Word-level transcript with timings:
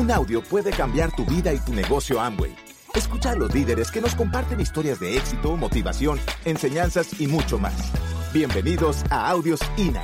Un 0.00 0.10
audio 0.10 0.42
puede 0.42 0.70
cambiar 0.70 1.14
tu 1.14 1.26
vida 1.26 1.52
y 1.52 1.58
tu 1.58 1.74
negocio 1.74 2.18
Amway. 2.18 2.56
Escucha 2.94 3.32
a 3.32 3.34
los 3.34 3.52
líderes 3.52 3.90
que 3.90 4.00
nos 4.00 4.14
comparten 4.14 4.58
historias 4.58 4.98
de 4.98 5.14
éxito, 5.14 5.58
motivación, 5.58 6.18
enseñanzas 6.46 7.20
y 7.20 7.26
mucho 7.26 7.58
más. 7.58 7.74
Bienvenidos 8.32 9.04
a 9.10 9.28
Audios 9.28 9.60
INA. 9.76 10.02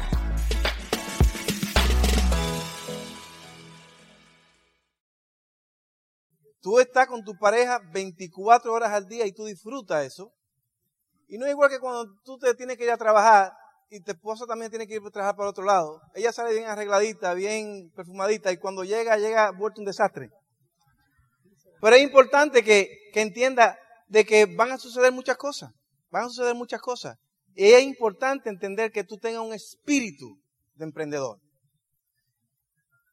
Tú 6.61 6.79
estás 6.79 7.07
con 7.07 7.25
tu 7.25 7.35
pareja 7.39 7.81
24 7.91 8.71
horas 8.71 8.93
al 8.93 9.09
día 9.09 9.25
y 9.25 9.33
tú 9.33 9.47
disfrutas 9.47 10.05
eso. 10.05 10.31
Y 11.27 11.39
no 11.39 11.47
es 11.47 11.53
igual 11.53 11.71
que 11.71 11.81
cuando 11.81 12.21
tú 12.23 12.37
te 12.37 12.55
tienes 12.55 12.77
que 12.77 12.85
ir 12.85 12.91
a 12.91 12.99
trabajar 12.99 13.51
y 13.91 14.01
tu 14.01 14.11
esposa 14.11 14.47
también 14.47 14.71
tiene 14.71 14.87
que 14.87 14.95
ir 14.95 15.03
a 15.05 15.11
trabajar 15.11 15.37
para 15.37 15.51
otro 15.51 15.65
lado. 15.65 16.01
Ella 16.15 16.33
sale 16.33 16.53
bien 16.53 16.67
arregladita, 16.67 17.35
bien 17.35 17.91
perfumadita 17.95 18.53
y 18.53 18.57
cuando 18.57 18.85
llega, 18.85 19.17
llega 19.17 19.51
vuelto 19.53 19.81
un 19.81 19.87
desastre. 19.87 20.31
Pero 21.81 21.97
es 21.97 22.03
importante 22.03 22.65
que, 22.65 23.11
que 23.13 23.21
entienda 23.21 23.79
de 24.09 24.25
que 24.25 24.47
van 24.47 24.73
a 24.73 24.79
suceder 24.79 25.13
muchas 25.13 25.37
cosas. 25.37 25.71
Van 26.11 26.25
a 26.25 26.29
suceder 26.29 26.55
muchas 26.55 26.81
cosas. 26.81 27.17
Y 27.55 27.65
es 27.67 27.83
importante 27.83 28.51
entender 28.51 28.91
que 28.91 29.05
tú 29.05 29.19
tengas 29.19 29.43
un 29.43 29.53
espíritu 29.53 30.39
de 30.75 30.85
emprendedor. 30.85 31.39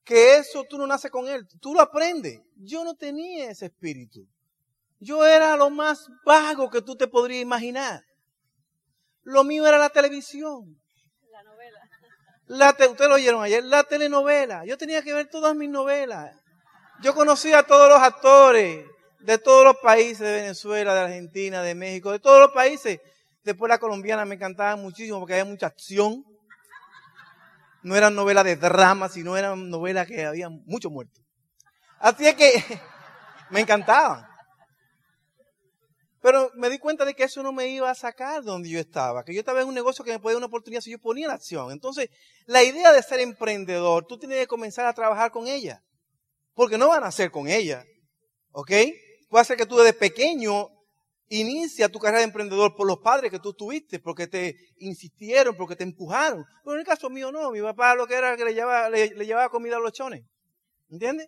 Que 0.03 0.35
eso 0.35 0.66
tú 0.69 0.77
no 0.77 0.85
naces 0.85 1.11
con 1.11 1.27
él, 1.27 1.47
tú 1.61 1.73
lo 1.73 1.81
aprendes. 1.81 2.41
Yo 2.58 2.83
no 2.83 2.95
tenía 2.95 3.49
ese 3.49 3.67
espíritu. 3.67 4.27
Yo 4.99 5.25
era 5.25 5.55
lo 5.55 5.69
más 5.69 6.08
vago 6.25 6.69
que 6.69 6.81
tú 6.81 6.95
te 6.95 7.08
podrías 7.08 7.41
imaginar. 7.41 8.03
Lo 9.23 9.43
mío 9.43 9.65
era 9.65 9.77
la 9.77 9.89
televisión. 9.89 10.79
La 11.31 11.43
novela. 11.43 11.79
La 12.47 12.69
ustedes 12.69 13.09
lo 13.09 13.15
oyeron 13.15 13.43
ayer, 13.43 13.63
la 13.63 13.83
telenovela. 13.83 14.65
Yo 14.65 14.77
tenía 14.77 15.01
que 15.01 15.13
ver 15.13 15.29
todas 15.29 15.55
mis 15.55 15.69
novelas. 15.69 16.35
Yo 17.02 17.13
conocía 17.13 17.59
a 17.59 17.63
todos 17.63 17.89
los 17.89 17.99
actores 17.99 18.85
de 19.19 19.38
todos 19.38 19.63
los 19.63 19.77
países, 19.77 20.19
de 20.19 20.33
Venezuela, 20.33 20.93
de 20.93 21.02
Argentina, 21.02 21.61
de 21.61 21.75
México, 21.75 22.11
de 22.11 22.19
todos 22.19 22.41
los 22.41 22.52
países. 22.52 22.99
Después 23.43 23.69
la 23.69 23.77
colombiana 23.77 24.25
me 24.25 24.35
encantaba 24.35 24.75
muchísimo 24.75 25.19
porque 25.19 25.33
había 25.33 25.45
mucha 25.45 25.67
acción. 25.67 26.23
No 27.81 27.95
eran 27.95 28.15
novelas 28.15 28.43
de 28.43 28.55
drama, 28.55 29.09
sino 29.09 29.35
eran 29.35 29.69
novelas 29.69 30.08
que 30.08 30.25
había 30.25 30.49
mucho 30.49 30.89
muertos. 30.89 31.23
Así 31.99 32.27
es 32.27 32.35
que 32.35 32.80
me 33.49 33.61
encantaban. 33.61 34.33
Pero 36.23 36.52
me 36.55 36.69
di 36.69 36.79
cuenta 36.79 37.03
de 37.03 37.16
que 37.16 37.25
eso 37.25 37.43
no 37.43 37.52
me 37.52 37.67
iba 37.67 37.91
a 37.91 37.95
sacar 37.95 38.41
de 38.41 38.49
donde 38.49 38.69
yo 38.69 38.79
estaba, 38.79 39.25
que 39.25 39.33
yo 39.33 39.41
estaba 39.41 39.61
en 39.61 39.67
un 39.67 39.75
negocio 39.75 40.05
que 40.05 40.11
me 40.11 40.19
podía 40.19 40.35
dar 40.35 40.38
una 40.38 40.45
oportunidad 40.45 40.80
si 40.80 40.89
yo 40.89 40.97
ponía 40.97 41.27
la 41.27 41.33
acción. 41.33 41.69
Entonces, 41.69 42.09
la 42.45 42.63
idea 42.63 42.93
de 42.93 43.03
ser 43.03 43.19
emprendedor, 43.19 44.05
tú 44.07 44.17
tienes 44.17 44.39
que 44.39 44.47
comenzar 44.47 44.85
a 44.85 44.93
trabajar 44.93 45.31
con 45.31 45.49
ella, 45.49 45.83
porque 46.53 46.77
no 46.77 46.88
van 46.88 47.03
a 47.03 47.11
ser 47.11 47.30
con 47.30 47.49
ella, 47.49 47.83
¿ok? 48.52 48.71
Puede 49.27 49.43
ser 49.43 49.57
que 49.57 49.65
tú 49.65 49.75
desde 49.75 49.91
pequeño 49.91 50.69
inicia 51.27 51.89
tu 51.89 51.99
carrera 51.99 52.19
de 52.19 52.27
emprendedor 52.27 52.73
por 52.73 52.87
los 52.87 52.99
padres 52.99 53.30
que 53.30 53.39
tú 53.39 53.53
tuviste, 53.53 53.99
porque 53.99 54.25
te 54.25 54.55
insistieron, 54.77 55.58
porque 55.58 55.75
te 55.75 55.83
empujaron. 55.83 56.45
Pero 56.63 56.75
en 56.75 56.80
el 56.80 56.85
caso 56.85 57.09
mío 57.09 57.33
no, 57.33 57.52
mi 57.52 57.61
papá 57.61 57.95
lo 57.95 58.08
que 58.08 58.13
era 58.13 58.37
que 58.37 58.45
le 58.45 58.53
llevaba, 58.53 58.89
le, 58.89 59.09
llevaba 59.09 59.49
comida 59.49 59.75
a 59.75 59.81
los 59.81 59.91
chones, 59.91 60.23
¿entiendes? 60.89 61.27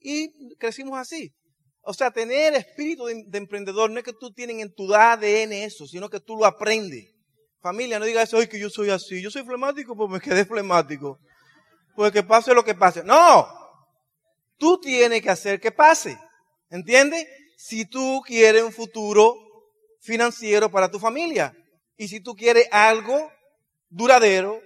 Y 0.00 0.54
crecimos 0.56 0.98
así. 0.98 1.32
O 1.90 1.94
sea, 1.94 2.10
tener 2.10 2.52
espíritu 2.52 3.06
de, 3.06 3.38
emprendedor 3.38 3.90
no 3.90 3.96
es 3.96 4.04
que 4.04 4.12
tú 4.12 4.30
tienes 4.30 4.58
en 4.58 4.70
tu 4.74 4.94
ADN 4.94 5.54
eso, 5.54 5.86
sino 5.86 6.10
que 6.10 6.20
tú 6.20 6.36
lo 6.36 6.44
aprendes. 6.44 7.14
Familia, 7.62 7.98
no 7.98 8.04
diga 8.04 8.20
eso, 8.20 8.46
que 8.46 8.58
yo 8.58 8.68
soy 8.68 8.90
así. 8.90 9.22
Yo 9.22 9.30
soy 9.30 9.42
flemático, 9.42 9.96
pues 9.96 10.10
me 10.10 10.20
quedé 10.20 10.44
flemático. 10.44 11.18
Pues 11.96 12.12
que 12.12 12.22
pase 12.22 12.52
lo 12.52 12.62
que 12.62 12.74
pase. 12.74 13.02
No. 13.04 13.48
Tú 14.58 14.78
tienes 14.78 15.22
que 15.22 15.30
hacer 15.30 15.60
que 15.60 15.72
pase. 15.72 16.18
¿Entiendes? 16.68 17.26
Si 17.56 17.86
tú 17.86 18.20
quieres 18.26 18.64
un 18.64 18.72
futuro 18.72 19.34
financiero 19.98 20.70
para 20.70 20.90
tu 20.90 20.98
familia. 20.98 21.56
Y 21.96 22.08
si 22.08 22.20
tú 22.20 22.36
quieres 22.36 22.68
algo 22.70 23.32
duradero 23.88 24.60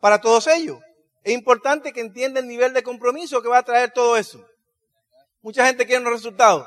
para 0.00 0.22
todos 0.22 0.46
ellos. 0.46 0.78
Es 1.22 1.34
importante 1.34 1.92
que 1.92 2.00
entienda 2.00 2.40
el 2.40 2.48
nivel 2.48 2.72
de 2.72 2.82
compromiso 2.82 3.42
que 3.42 3.48
va 3.48 3.58
a 3.58 3.62
traer 3.62 3.92
todo 3.92 4.16
eso. 4.16 4.42
Mucha 5.42 5.66
gente 5.66 5.84
quiere 5.84 6.02
los 6.02 6.12
resultados, 6.12 6.66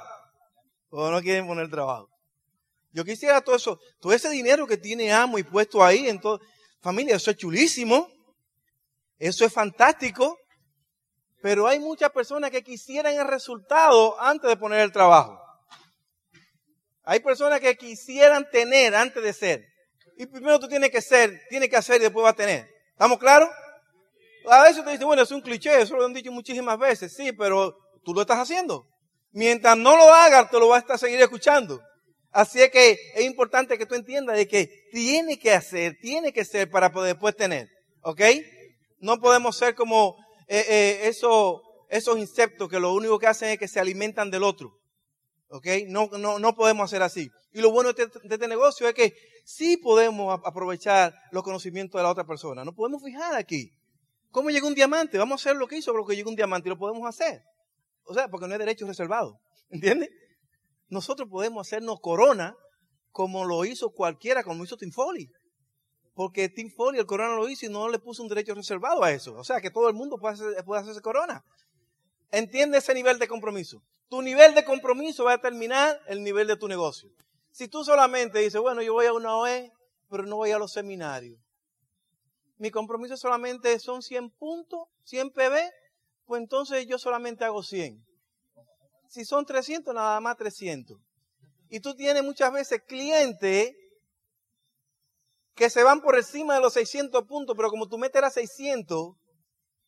o 0.90 1.10
no 1.10 1.22
quieren 1.22 1.48
poner 1.48 1.70
trabajo. 1.70 2.10
Yo 2.92 3.04
quisiera 3.04 3.42
todo 3.42 3.56
eso, 3.56 3.80
todo 4.00 4.14
ese 4.14 4.30
dinero 4.30 4.68
que 4.68 4.78
tiene 4.78 5.12
Amo 5.12 5.38
y 5.38 5.44
puesto 5.44 5.84
ahí 5.84 6.08
en 6.08 6.20
todo. 6.20 6.40
Familia, 6.82 7.16
eso 7.16 7.32
es 7.32 7.38
chulísimo. 7.38 8.10
Eso 9.18 9.46
es 9.46 9.52
fantástico. 9.52 10.38
Pero 11.42 11.68
hay 11.68 11.80
muchas 11.80 12.10
personas 12.12 12.52
que 12.52 12.64
quisieran 12.64 13.14
el 13.16 13.28
resultado 13.28 14.20
antes 14.22 14.50
de 14.50 14.58
poner 14.58 14.80
el 14.80 14.92
trabajo. 14.92 15.38
Hay 17.04 17.20
personas 17.20 17.60
que 17.60 17.76
quisieran 17.76 18.50
tener 18.50 18.96
antes 18.96 19.22
de 19.22 19.34
ser. 19.34 19.66
Y 20.18 20.26
primero 20.26 20.60
tú 20.60 20.68
tienes 20.68 20.90
que 20.90 21.02
ser, 21.02 21.42
tienes 21.50 21.70
que 21.70 21.76
hacer 21.76 21.98
y 21.98 22.06
después 22.06 22.24
vas 22.24 22.34
a 22.34 22.38
tener. 22.38 22.68
¿Estamos 22.92 23.20
claros? 23.20 23.50
A 24.48 24.64
veces 24.64 24.84
te 24.84 24.92
dicen, 24.92 25.06
bueno, 25.06 25.22
es 25.24 25.32
un 25.32 25.42
cliché, 25.42 25.82
eso 25.82 25.98
lo 25.98 26.06
han 26.06 26.14
dicho 26.14 26.32
muchísimas 26.32 26.80
veces. 26.80 27.14
Sí, 27.14 27.32
pero 27.34 27.78
tú 28.06 28.14
lo 28.14 28.22
estás 28.22 28.38
haciendo. 28.38 28.88
Mientras 29.32 29.78
no 29.78 29.98
lo 29.98 30.14
hagas, 30.14 30.50
te 30.50 30.58
lo 30.58 30.70
vas 30.70 30.90
a 30.90 30.98
seguir 30.98 31.20
escuchando. 31.20 31.82
Así 32.32 32.62
es 32.62 32.70
que 32.70 32.98
es 33.16 33.26
importante 33.26 33.78
que 33.78 33.86
tú 33.86 33.96
entiendas 33.96 34.38
de 34.38 34.48
que 34.48 34.70
tiene 34.92 35.38
que 35.38 35.52
hacer, 35.52 35.98
tiene 36.02 36.32
que 36.32 36.46
ser 36.46 36.70
para 36.70 36.92
poder 36.92 37.16
después 37.16 37.36
tener. 37.36 37.70
¿Ok? 38.02 38.22
No 39.00 39.20
podemos 39.20 39.58
ser 39.58 39.76
como 39.76 40.16
eh, 40.48 40.66
eh, 40.68 41.08
esos, 41.08 42.18
insectos 42.18 42.70
que 42.70 42.80
lo 42.80 42.94
único 42.94 43.20
que 43.20 43.28
hacen 43.28 43.50
es 43.50 43.58
que 43.58 43.68
se 43.68 43.80
alimentan 43.80 44.32
del 44.32 44.44
otro. 44.44 44.78
¿Ok? 45.50 45.68
No, 45.88 46.10
no, 46.18 46.40
no 46.40 46.56
podemos 46.56 46.86
hacer 46.86 47.02
así. 47.04 47.30
Y 47.54 47.62
lo 47.62 47.72
bueno 47.72 47.94
de 47.94 48.04
este, 48.04 48.20
de 48.24 48.36
este 48.36 48.48
negocio 48.48 48.88
es 48.88 48.94
que 48.94 49.14
sí 49.46 49.78
podemos 49.78 50.40
aprovechar 50.46 51.14
los 51.32 51.44
conocimientos 51.44 52.00
de 52.00 52.04
la 52.04 52.12
otra 52.12 52.26
persona. 52.26 52.64
No 52.64 52.74
podemos 52.74 53.02
fijar 53.04 53.36
aquí. 53.36 53.72
¿Cómo 54.32 54.50
llegó 54.50 54.68
un 54.68 54.76
diamante? 54.76 55.18
Vamos 55.18 55.40
a 55.40 55.42
hacer 55.42 55.58
lo 55.58 55.68
que 55.68 55.78
hizo 55.78 55.94
lo 55.94 56.06
que 56.06 56.18
llegó 56.18 56.30
un 56.30 56.36
diamante 56.36 56.68
y 56.68 56.72
lo 56.72 56.78
podemos 56.78 57.08
hacer. 57.08 57.42
O 58.06 58.14
sea, 58.14 58.28
porque 58.28 58.48
no 58.48 58.54
hay 58.54 58.60
derecho 58.60 58.88
reservado. 58.88 59.40
¿Entiendes? 59.70 60.10
Nosotros 60.90 61.28
podemos 61.30 61.68
hacernos 61.68 62.00
corona 62.00 62.56
como 63.12 63.46
lo 63.46 63.66
hizo 63.66 63.92
cualquiera, 63.92 64.44
como 64.44 64.64
hizo 64.64 64.78
Tim 64.78 64.92
Foley. 64.92 65.30
Porque 66.14 66.50
Tim 66.50 66.72
Foley, 66.72 67.00
el 67.00 67.06
corona 67.06 67.36
lo 67.36 67.50
hizo 67.50 67.66
y 67.66 67.70
no 67.70 67.90
le 67.90 68.00
puso 68.00 68.24
un 68.24 68.30
derecho 68.30 68.54
reservado 68.54 69.04
a 69.04 69.12
eso. 69.12 69.34
O 69.36 69.44
sea, 69.44 69.60
que 69.62 69.72
todo 69.72 69.90
el 69.90 69.96
mundo 69.96 70.18
puede, 70.18 70.36
hacer, 70.36 70.64
puede 70.64 70.82
hacerse 70.82 71.02
corona. 71.02 71.44
Entiende 72.32 72.78
ese 72.78 72.94
nivel 72.94 73.20
de 73.20 73.28
compromiso. 73.28 73.82
Tu 74.10 74.22
nivel 74.22 74.54
de 74.54 74.64
compromiso 74.64 75.26
va 75.26 75.34
a 75.34 75.38
determinar 75.38 76.00
el 76.08 76.24
nivel 76.24 76.48
de 76.48 76.58
tu 76.58 76.68
negocio. 76.68 77.10
Si 77.52 77.68
tú 77.68 77.84
solamente 77.84 78.40
dices, 78.40 78.62
bueno, 78.62 78.82
yo 78.82 78.94
voy 78.94 79.06
a 79.06 79.14
una 79.14 79.36
OE, 79.38 79.72
pero 80.10 80.24
no 80.24 80.36
voy 80.36 80.52
a 80.52 80.60
los 80.60 80.74
seminarios. 80.74 81.40
Mi 82.58 82.72
compromiso 82.72 83.18
solamente 83.18 83.80
son 83.80 84.02
100 84.02 84.30
puntos, 84.32 84.88
100 85.06 85.32
PB, 85.32 85.72
pues 86.26 86.42
entonces 86.42 86.86
yo 86.88 86.98
solamente 86.98 87.46
hago 87.46 87.64
100. 87.64 88.04
Si 89.10 89.26
son 89.26 89.46
300, 89.46 89.94
nada 89.94 90.20
más 90.20 90.38
300. 90.38 90.98
Y 91.70 91.80
tú 91.80 91.96
tienes 91.96 92.24
muchas 92.24 92.52
veces 92.52 92.82
clientes 92.88 93.74
que 95.56 95.70
se 95.70 95.84
van 95.84 96.02
por 96.02 96.16
encima 96.18 96.56
de 96.56 96.62
los 96.62 96.74
600 96.74 97.24
puntos, 97.26 97.56
pero 97.56 97.70
como 97.70 97.88
tú 97.88 97.98
metes 97.98 98.22
a 98.22 98.30
600 98.30 99.16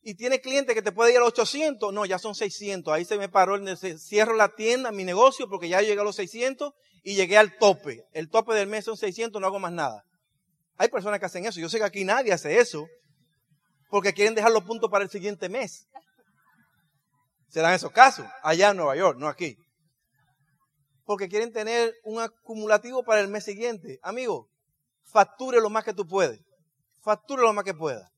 y 0.01 0.15
tienes 0.15 0.39
clientes 0.39 0.73
que 0.73 0.81
te 0.81 0.91
puede 0.91 1.11
ir 1.11 1.17
a 1.17 1.19
los 1.19 1.29
800, 1.29 1.93
no, 1.93 2.05
ya 2.05 2.17
son 2.17 2.35
600. 2.35 2.93
Ahí 2.93 3.03
se 3.03 3.17
me 3.17 3.27
paró, 3.27 3.55
el, 3.55 3.77
cierro 3.99 4.33
la 4.33 4.55
tienda, 4.55 4.91
mi 4.91 5.03
negocio, 5.03 5.49
porque 5.49 5.67
ya 5.67 5.81
llegué 5.81 5.99
a 5.99 6.05
los 6.05 6.15
600 6.15 6.73
y 7.03 7.15
llegué 7.15 7.37
al 7.37 7.57
tope. 7.57 8.05
El 8.13 8.29
tope 8.29 8.53
del 8.53 8.67
mes 8.67 8.85
son 8.85 8.95
600, 8.95 9.41
no 9.41 9.47
hago 9.47 9.59
más 9.59 9.73
nada. 9.73 10.05
Hay 10.77 10.87
personas 10.87 11.19
que 11.19 11.25
hacen 11.25 11.45
eso. 11.45 11.59
Yo 11.59 11.67
sé 11.67 11.79
que 11.79 11.83
aquí 11.83 12.05
nadie 12.05 12.31
hace 12.31 12.59
eso 12.59 12.87
porque 13.89 14.13
quieren 14.13 14.35
dejar 14.35 14.51
los 14.51 14.63
puntos 14.63 14.89
para 14.89 15.03
el 15.03 15.09
siguiente 15.09 15.49
mes. 15.49 15.87
Se 17.57 17.63
dan 17.63 17.73
esos 17.73 17.91
casos, 17.91 18.27
allá 18.43 18.69
en 18.69 18.77
Nueva 18.77 18.95
York, 18.95 19.17
no 19.17 19.27
aquí. 19.27 19.57
Porque 21.05 21.27
quieren 21.27 21.51
tener 21.51 21.91
un 22.03 22.21
acumulativo 22.21 23.03
para 23.03 23.19
el 23.19 23.29
mes 23.29 23.45
siguiente. 23.45 23.99
Amigo, 24.03 24.47
facture 25.11 25.59
lo 25.59 25.71
más 25.71 25.83
que 25.83 25.95
tú 25.95 26.05
puedes. 26.05 26.39
Facture 27.01 27.41
lo 27.41 27.53
más 27.53 27.65
que 27.65 27.73
puedas. 27.73 28.11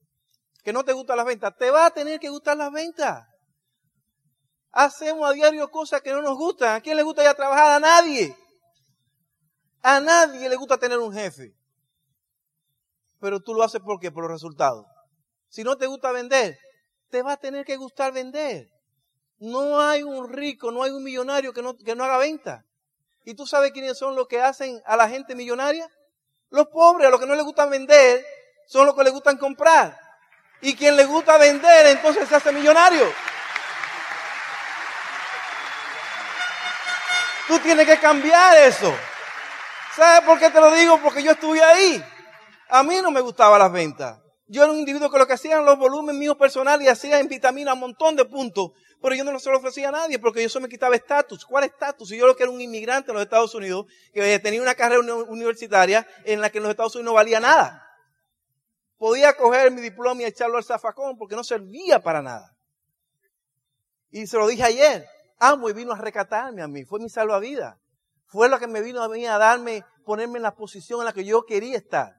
Que 0.62 0.74
no 0.74 0.84
te 0.84 0.92
gustan 0.92 1.16
las 1.16 1.26
ventas, 1.26 1.56
te 1.58 1.72
va 1.72 1.86
a 1.86 1.90
tener 1.90 2.20
que 2.20 2.28
gustar 2.28 2.58
las 2.58 2.70
ventas. 2.70 3.26
Hacemos 4.74 5.30
a 5.30 5.32
diario 5.32 5.72
cosas 5.72 6.02
que 6.02 6.12
no 6.12 6.22
nos 6.22 6.36
gustan. 6.36 6.76
¿A 6.76 6.82
quién 6.82 6.98
le 6.98 7.04
gusta 7.04 7.24
ya 7.24 7.34
trabajar? 7.34 7.72
A 7.72 7.80
nadie. 7.80 8.36
A 9.82 10.02
nadie 10.02 10.50
le 10.50 10.56
gusta 10.58 10.78
tener 10.78 11.00
un 11.00 11.14
jefe. 11.14 11.56
Pero 13.22 13.40
tú 13.40 13.54
lo 13.54 13.64
haces 13.64 13.80
¿por 13.80 14.02
qué? 14.02 14.12
Por 14.12 14.24
los 14.24 14.34
resultados. 14.34 14.86
Si 15.48 15.64
no 15.64 15.78
te 15.78 15.88
gusta 15.88 16.12
vender, 16.12 16.60
te 17.10 17.22
va 17.22 17.32
a 17.32 17.38
tener 17.38 17.64
que 17.64 17.78
gustar 17.78 18.12
vender. 18.12 18.68
No 19.40 19.82
hay 19.82 20.04
un 20.04 20.32
rico, 20.32 20.72
no 20.72 20.84
hay 20.84 20.92
un 20.92 21.04
millonario 21.04 21.54
que 21.54 21.62
no, 21.62 21.78
que 21.78 21.96
no 21.96 22.04
haga 22.04 22.18
venta. 22.18 22.66
¿Y 23.24 23.36
tú 23.36 23.48
sabes 23.48 23.72
quiénes 23.72 23.98
son 23.98 24.16
los 24.16 24.28
que 24.28 24.42
hacen 24.42 24.82
a 24.86 24.98
la 24.98 25.08
gente 25.08 25.36
millonaria? 25.36 25.90
Los 26.50 26.68
pobres, 26.68 27.08
a 27.08 27.12
los 27.12 27.20
que 27.20 27.26
no 27.26 27.36
les 27.36 27.46
gusta 27.46 27.66
vender, 27.66 28.26
son 28.68 28.86
los 28.86 28.96
que 28.96 29.04
les 29.04 29.14
gustan 29.14 29.38
comprar. 29.38 29.98
Y 30.62 30.76
quien 30.76 30.98
le 30.98 31.06
gusta 31.06 31.38
vender, 31.38 31.88
entonces 31.88 32.28
se 32.28 32.36
hace 32.36 32.52
millonario. 32.52 33.12
Tú 37.48 37.60
tienes 37.60 37.86
que 37.88 37.98
cambiar 37.98 38.58
eso. 38.58 38.94
¿Sabes 39.96 40.22
por 40.22 40.38
qué 40.38 40.50
te 40.50 40.60
lo 40.60 40.72
digo? 40.72 41.00
Porque 41.02 41.24
yo 41.24 41.32
estuve 41.32 41.64
ahí. 41.64 42.04
A 42.70 42.84
mí 42.84 43.02
no 43.02 43.10
me 43.10 43.22
gustaban 43.22 43.60
las 43.60 43.72
ventas. 43.72 44.20
Yo 44.52 44.64
era 44.64 44.72
un 44.72 44.80
individuo 44.80 45.12
que 45.12 45.20
lo 45.20 45.28
que 45.28 45.34
hacían 45.34 45.64
los 45.64 45.78
volúmenes 45.78 46.20
míos 46.20 46.36
personales 46.36 46.84
y 46.84 46.90
hacía 46.90 47.20
en 47.20 47.28
vitamina 47.28 47.74
un 47.74 47.82
montón 47.82 48.16
de 48.16 48.26
puntos, 48.26 48.72
pero 49.00 49.14
yo 49.14 49.24
no 49.24 49.40
se 49.40 49.52
lo 49.52 49.60
ofrecía 49.60 49.90
a 49.90 49.92
nadie 49.92 50.18
porque 50.18 50.44
eso 50.44 50.60
me 50.60 50.68
quitaba 50.68 50.96
estatus. 50.96 51.46
¿Cuál 51.46 51.66
estatus? 51.66 52.10
Si 52.10 52.18
yo 52.18 52.26
lo 52.26 52.36
que 52.36 52.42
era 52.42 52.52
un 52.52 52.60
inmigrante 52.60 53.12
en 53.12 53.14
los 53.14 53.24
Estados 53.24 53.54
Unidos, 53.54 53.86
que 54.12 54.40
tenía 54.40 54.60
una 54.60 54.74
carrera 54.74 55.02
universitaria 55.02 56.06
en 56.26 56.42
la 56.42 56.50
que 56.50 56.58
en 56.58 56.64
los 56.64 56.72
Estados 56.72 56.96
Unidos 56.96 57.12
no 57.12 57.14
valía 57.14 57.40
nada. 57.40 57.86
Podía 58.98 59.34
coger 59.34 59.70
mi 59.70 59.82
diploma 59.82 60.24
y 60.24 60.26
echarlo 60.26 60.58
al 60.58 60.64
zafacón 60.64 61.16
porque 61.16 61.36
no 61.36 61.44
servía 61.44 62.02
para 62.02 62.24
nada. 62.24 62.58
Y 64.10 64.26
se 64.26 64.36
lo 64.36 64.48
dije 64.48 64.64
ayer. 64.64 65.06
Amo 65.38 65.70
y 65.70 65.74
vino 65.74 65.94
a 65.94 65.98
recatarme 65.98 66.64
a 66.64 66.68
mí. 66.68 66.86
Fue 66.86 67.00
mi 67.00 67.08
salvavidas. 67.08 67.78
Fue 68.26 68.50
lo 68.50 68.58
que 68.58 68.68
me 68.68 68.82
vino 68.82 69.04
a 69.04 69.10
mí 69.10 69.28
a 69.28 69.38
darme, 69.38 69.86
ponerme 70.06 70.38
en 70.38 70.44
la 70.44 70.56
posición 70.56 71.02
en 71.02 71.06
la 71.06 71.14
que 71.14 71.24
yo 71.24 71.46
quería 71.46 71.78
estar. 71.78 72.19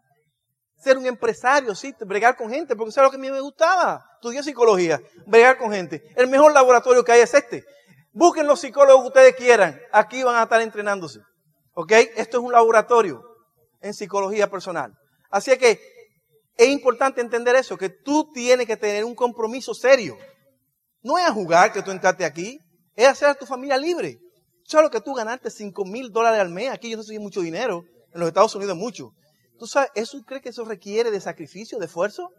Ser 0.81 0.97
un 0.97 1.07
empresario, 1.07 1.75
sí, 1.75 1.95
bregar 2.01 2.37
con 2.37 2.51
gente, 2.51 2.75
porque 2.75 2.91
eso 2.91 3.01
es 3.01 3.05
lo 3.05 3.11
que 3.11 3.17
a 3.17 3.21
mí 3.21 3.31
me 3.31 3.41
gustaba. 3.41 4.05
Estudié 4.15 4.43
psicología, 4.43 5.01
bregar 5.27 5.59
con 5.59 5.71
gente. 5.71 6.03
El 6.17 6.29
mejor 6.29 6.53
laboratorio 6.53 7.05
que 7.05 7.13
hay 7.13 7.21
es 7.21 7.35
este. 7.35 7.65
Busquen 8.13 8.47
los 8.47 8.61
psicólogos 8.61 9.03
que 9.03 9.09
ustedes 9.09 9.37
quieran. 9.37 9.79
Aquí 9.93 10.23
van 10.23 10.37
a 10.37 10.45
estar 10.45 10.61
entrenándose. 10.61 11.21
¿Ok? 11.75 11.93
Esto 12.17 12.39
es 12.39 12.45
un 12.45 12.53
laboratorio 12.53 13.23
en 13.81 13.95
psicología 13.95 14.51
personal. 14.51 14.93
Así 15.31 15.57
que 15.59 15.79
es 16.57 16.69
importante 16.69 17.21
entender 17.21 17.57
eso, 17.57 17.77
que 17.77 17.89
tú 17.89 18.31
tienes 18.33 18.67
que 18.67 18.77
tener 18.77 19.05
un 19.05 19.15
compromiso 19.15 19.75
serio. 19.75 20.17
No 21.03 21.17
es 21.19 21.25
a 21.25 21.33
jugar 21.33 21.73
que 21.73 21.83
tú 21.83 21.91
entraste 21.91 22.25
aquí, 22.25 22.59
es 22.95 23.07
hacer 23.07 23.29
a 23.29 23.35
tu 23.35 23.47
familia 23.47 23.79
libre. 23.79 24.19
Solo 24.65 24.91
que 24.91 25.01
tú 25.01 25.15
ganaste 25.15 25.51
5 25.51 25.85
mil 25.85 26.11
dólares 26.11 26.41
al 26.41 26.51
mes, 26.51 26.71
aquí 26.71 26.91
yo 26.91 26.97
no 26.97 27.03
sé 27.03 27.15
es 27.15 27.21
mucho 27.21 27.41
dinero, 27.41 27.83
en 28.13 28.21
los 28.21 28.29
Estados 28.29 28.55
Unidos 28.55 28.77
mucho. 28.77 29.13
¿Tú 29.61 29.67
sabes, 29.67 29.91
eso 29.95 30.19
crees 30.27 30.43
que 30.43 30.49
eso 30.49 30.65
requiere 30.65 31.11
de 31.11 31.21
sacrificio, 31.21 31.79
de 31.79 31.85
esfuerzo? 31.85 32.31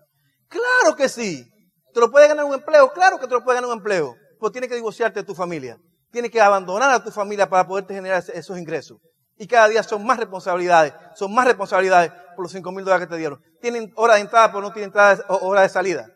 Claro 0.47 0.95
que 0.97 1.07
sí. 1.07 1.45
¿Te 1.93 1.99
lo 1.99 2.09
puede 2.09 2.27
ganar 2.27 2.45
un 2.45 2.55
empleo? 2.55 2.91
Claro 2.93 3.19
que 3.19 3.27
te 3.27 3.33
lo 3.33 3.43
puede 3.43 3.57
ganar 3.57 3.69
un 3.69 3.77
empleo. 3.77 4.15
Pero 4.39 4.51
tienes 4.51 4.71
que 4.71 4.75
divorciarte 4.75 5.19
de 5.19 5.25
tu 5.25 5.35
familia. 5.35 5.77
Tienes 6.11 6.31
que 6.31 6.41
abandonar 6.41 6.89
a 6.89 7.03
tu 7.03 7.11
familia 7.11 7.47
para 7.47 7.67
poderte 7.67 7.93
generar 7.93 8.23
esos 8.33 8.57
ingresos. 8.57 8.97
Y 9.37 9.45
cada 9.45 9.67
día 9.67 9.83
son 9.83 10.03
más 10.03 10.17
responsabilidades, 10.17 10.93
son 11.13 11.31
más 11.31 11.45
responsabilidades 11.45 12.11
por 12.35 12.45
los 12.45 12.51
5 12.51 12.71
mil 12.71 12.83
dólares 12.83 13.05
que 13.05 13.13
te 13.13 13.19
dieron. 13.19 13.39
Tienen 13.61 13.93
hora 13.97 14.15
de 14.15 14.21
entrada, 14.21 14.47
pero 14.47 14.61
no 14.61 14.73
tienen 14.73 14.87
entrada, 14.87 15.23
hora 15.29 15.61
de 15.61 15.69
salida. 15.69 16.07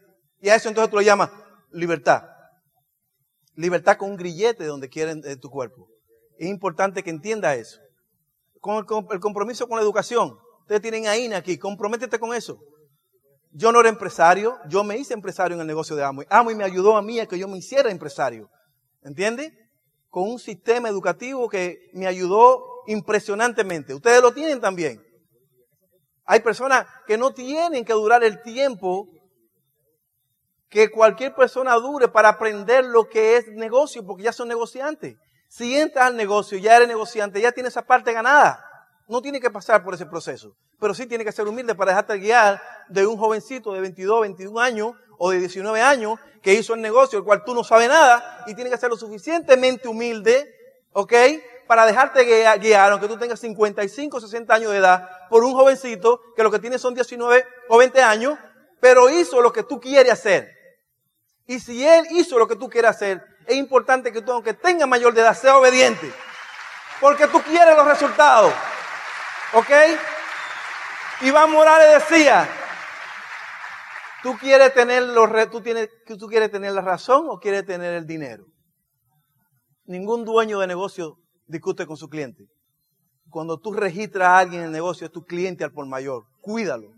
Y 0.41 0.49
a 0.49 0.55
eso 0.55 0.69
entonces 0.69 0.89
tú 0.89 0.95
lo 0.95 1.03
llamas 1.03 1.29
libertad. 1.69 2.23
Libertad 3.53 3.97
con 3.97 4.09
un 4.09 4.17
grillete 4.17 4.65
donde 4.65 4.89
quieren 4.89 5.21
de 5.21 5.37
tu 5.37 5.51
cuerpo. 5.51 5.87
Es 6.39 6.49
importante 6.49 7.03
que 7.03 7.11
entienda 7.11 7.53
eso. 7.53 7.77
Con 8.59 8.77
el 9.11 9.19
compromiso 9.19 9.67
con 9.67 9.77
la 9.77 9.83
educación. 9.83 10.35
Ustedes 10.65 10.81
tienen 10.81 11.05
a 11.05 11.15
INA 11.15 11.37
aquí, 11.37 11.59
comprométete 11.59 12.17
con 12.17 12.33
eso. 12.33 12.57
Yo 13.51 13.71
no 13.71 13.81
era 13.81 13.87
empresario, 13.87 14.57
yo 14.67 14.83
me 14.83 14.97
hice 14.97 15.13
empresario 15.13 15.53
en 15.53 15.61
el 15.61 15.67
negocio 15.67 15.95
de 15.95 16.03
Amway. 16.03 16.25
Amway 16.27 16.55
me 16.55 16.63
ayudó 16.63 16.97
a 16.97 17.03
mí 17.03 17.19
a 17.19 17.27
que 17.27 17.37
yo 17.37 17.47
me 17.47 17.59
hiciera 17.59 17.91
empresario. 17.91 18.49
¿Entiende? 19.03 19.53
Con 20.09 20.27
un 20.27 20.39
sistema 20.39 20.89
educativo 20.89 21.47
que 21.49 21.77
me 21.93 22.07
ayudó 22.07 22.81
impresionantemente. 22.87 23.93
Ustedes 23.93 24.23
lo 24.23 24.33
tienen 24.33 24.59
también. 24.59 24.99
Hay 26.25 26.39
personas 26.39 26.87
que 27.05 27.15
no 27.15 27.31
tienen 27.31 27.85
que 27.85 27.93
durar 27.93 28.23
el 28.23 28.41
tiempo 28.41 29.07
que 30.67 30.89
cualquier 30.89 31.35
persona 31.35 31.75
dure 31.75 32.07
para 32.07 32.29
aprender 32.29 32.85
lo 32.85 33.07
que 33.07 33.37
es 33.37 33.47
negocio, 33.49 34.03
porque 34.03 34.23
ya 34.23 34.33
son 34.33 34.47
negociantes. 34.47 35.15
Si 35.47 35.77
entras 35.77 36.07
al 36.07 36.17
negocio, 36.17 36.57
ya 36.57 36.75
eres 36.75 36.87
negociante, 36.87 37.39
ya 37.39 37.51
tienes 37.51 37.73
esa 37.73 37.83
parte 37.83 38.11
ganada. 38.13 38.65
No 39.07 39.21
tiene 39.21 39.39
que 39.39 39.51
pasar 39.51 39.83
por 39.83 39.93
ese 39.93 40.05
proceso, 40.07 40.55
pero 40.79 40.93
sí 40.93 41.05
tiene 41.05 41.23
que 41.23 41.31
ser 41.31 41.47
humilde 41.47 41.75
para 41.75 41.91
dejarte 41.91 42.17
guiar 42.17 42.61
de 42.89 43.05
un 43.05 43.17
jovencito 43.17 43.71
de 43.73 43.81
22, 43.81 44.21
21 44.21 44.59
años 44.59 44.93
o 45.17 45.29
de 45.29 45.39
19 45.39 45.81
años 45.81 46.19
que 46.41 46.53
hizo 46.53 46.73
el 46.73 46.81
negocio, 46.81 47.19
el 47.19 47.25
cual 47.25 47.43
tú 47.45 47.53
no 47.53 47.63
sabes 47.63 47.87
nada, 47.87 48.43
y 48.47 48.55
tiene 48.55 48.69
que 48.69 48.77
ser 48.77 48.89
lo 48.89 48.97
suficientemente 48.97 49.87
humilde, 49.87 50.47
¿ok? 50.91 51.13
Para 51.67 51.85
dejarte 51.85 52.23
guiar, 52.57 52.91
aunque 52.91 53.07
tú 53.07 53.17
tengas 53.17 53.39
55, 53.39 54.19
60 54.21 54.53
años 54.53 54.71
de 54.71 54.77
edad, 54.77 55.07
por 55.29 55.43
un 55.43 55.53
jovencito 55.53 56.21
que 56.35 56.43
lo 56.43 56.51
que 56.51 56.59
tiene 56.59 56.77
son 56.77 56.93
19 56.93 57.45
o 57.69 57.77
20 57.77 58.01
años, 58.01 58.37
pero 58.79 59.09
hizo 59.09 59.41
lo 59.41 59.51
que 59.51 59.63
tú 59.63 59.79
quieres 59.79 60.13
hacer. 60.13 60.51
Y 61.47 61.59
si 61.59 61.85
él 61.85 62.05
hizo 62.11 62.39
lo 62.39 62.47
que 62.47 62.55
tú 62.55 62.69
quieres 62.69 62.91
hacer, 62.91 63.23
es 63.45 63.55
importante 63.55 64.11
que 64.11 64.21
tú, 64.21 64.31
aunque 64.31 64.53
tengas 64.53 64.87
mayor 64.87 65.13
de 65.13 65.21
edad, 65.21 65.35
sea 65.35 65.57
obediente. 65.57 66.11
Porque 66.99 67.27
tú 67.27 67.41
quieres 67.41 67.75
los 67.75 67.85
resultados. 67.85 68.53
¿Ok? 69.53 69.69
Iván 71.21 71.51
Morales 71.51 72.03
decía, 72.09 72.49
¿tú 74.21 74.37
quieres 74.37 74.73
tener 74.73 75.03
los 75.03 75.29
tú 75.49 75.61
tienes, 75.61 75.89
tú 76.05 76.27
quieres 76.27 76.51
tener 76.51 76.73
la 76.73 76.81
razón 76.81 77.27
o 77.29 77.39
quieres 77.39 77.65
tener 77.65 77.93
el 77.93 78.05
dinero? 78.05 78.45
Ningún 79.85 80.25
dueño 80.25 80.59
de 80.59 80.67
negocio 80.67 81.17
discute 81.47 81.85
con 81.85 81.95
su 81.95 82.09
cliente. 82.09 82.45
Cuando 83.29 83.59
tú 83.59 83.71
registras 83.73 84.27
a 84.27 84.39
alguien 84.39 84.61
en 84.61 84.67
el 84.67 84.73
negocio, 84.73 85.05
es 85.05 85.13
tu 85.13 85.23
cliente 85.23 85.63
al 85.63 85.71
por 85.71 85.85
mayor. 85.87 86.25
Cuídalo. 86.41 86.91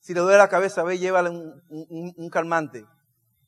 Si 0.00 0.14
le 0.14 0.20
duele 0.20 0.38
la 0.38 0.48
cabeza, 0.48 0.82
ve, 0.82 0.98
llévale 0.98 1.30
un, 1.30 2.14
un 2.16 2.30
calmante. 2.30 2.84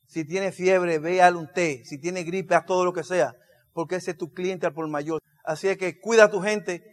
Si 0.05 0.25
tiene 0.25 0.51
fiebre, 0.51 0.99
ve, 0.99 1.17
dale 1.17 1.37
un 1.37 1.51
té. 1.51 1.83
Si 1.85 1.97
tiene 1.99 2.23
gripe, 2.23 2.53
haz 2.55 2.65
todo 2.65 2.85
lo 2.85 2.93
que 2.93 3.03
sea. 3.03 3.33
Porque 3.73 3.95
ese 3.95 4.11
es 4.11 4.17
tu 4.17 4.31
cliente 4.31 4.65
al 4.65 4.73
por 4.73 4.87
mayor. 4.87 5.21
Así 5.43 5.75
que 5.77 5.99
cuida 5.99 6.25
a 6.25 6.29
tu 6.29 6.41
gente 6.41 6.90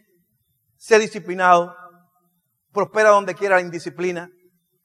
Sé 0.79 0.97
disciplinado. 0.97 1.75
Prospera 2.71 3.09
donde 3.09 3.35
quiera 3.35 3.55
la 3.55 3.61
indisciplina. 3.61 4.29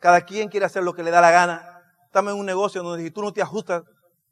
Cada 0.00 0.23
quien 0.23 0.49
quiere 0.49 0.67
hacer 0.67 0.82
lo 0.82 0.93
que 0.93 1.05
le 1.05 1.12
da 1.12 1.20
la 1.20 1.31
gana. 1.31 1.64
Estamos 2.06 2.32
en 2.32 2.41
un 2.41 2.46
negocio 2.46 2.82
donde 2.82 3.05
si 3.05 3.11
tú 3.12 3.23
no 3.23 3.32
te 3.32 3.41
ajustas, 3.41 3.82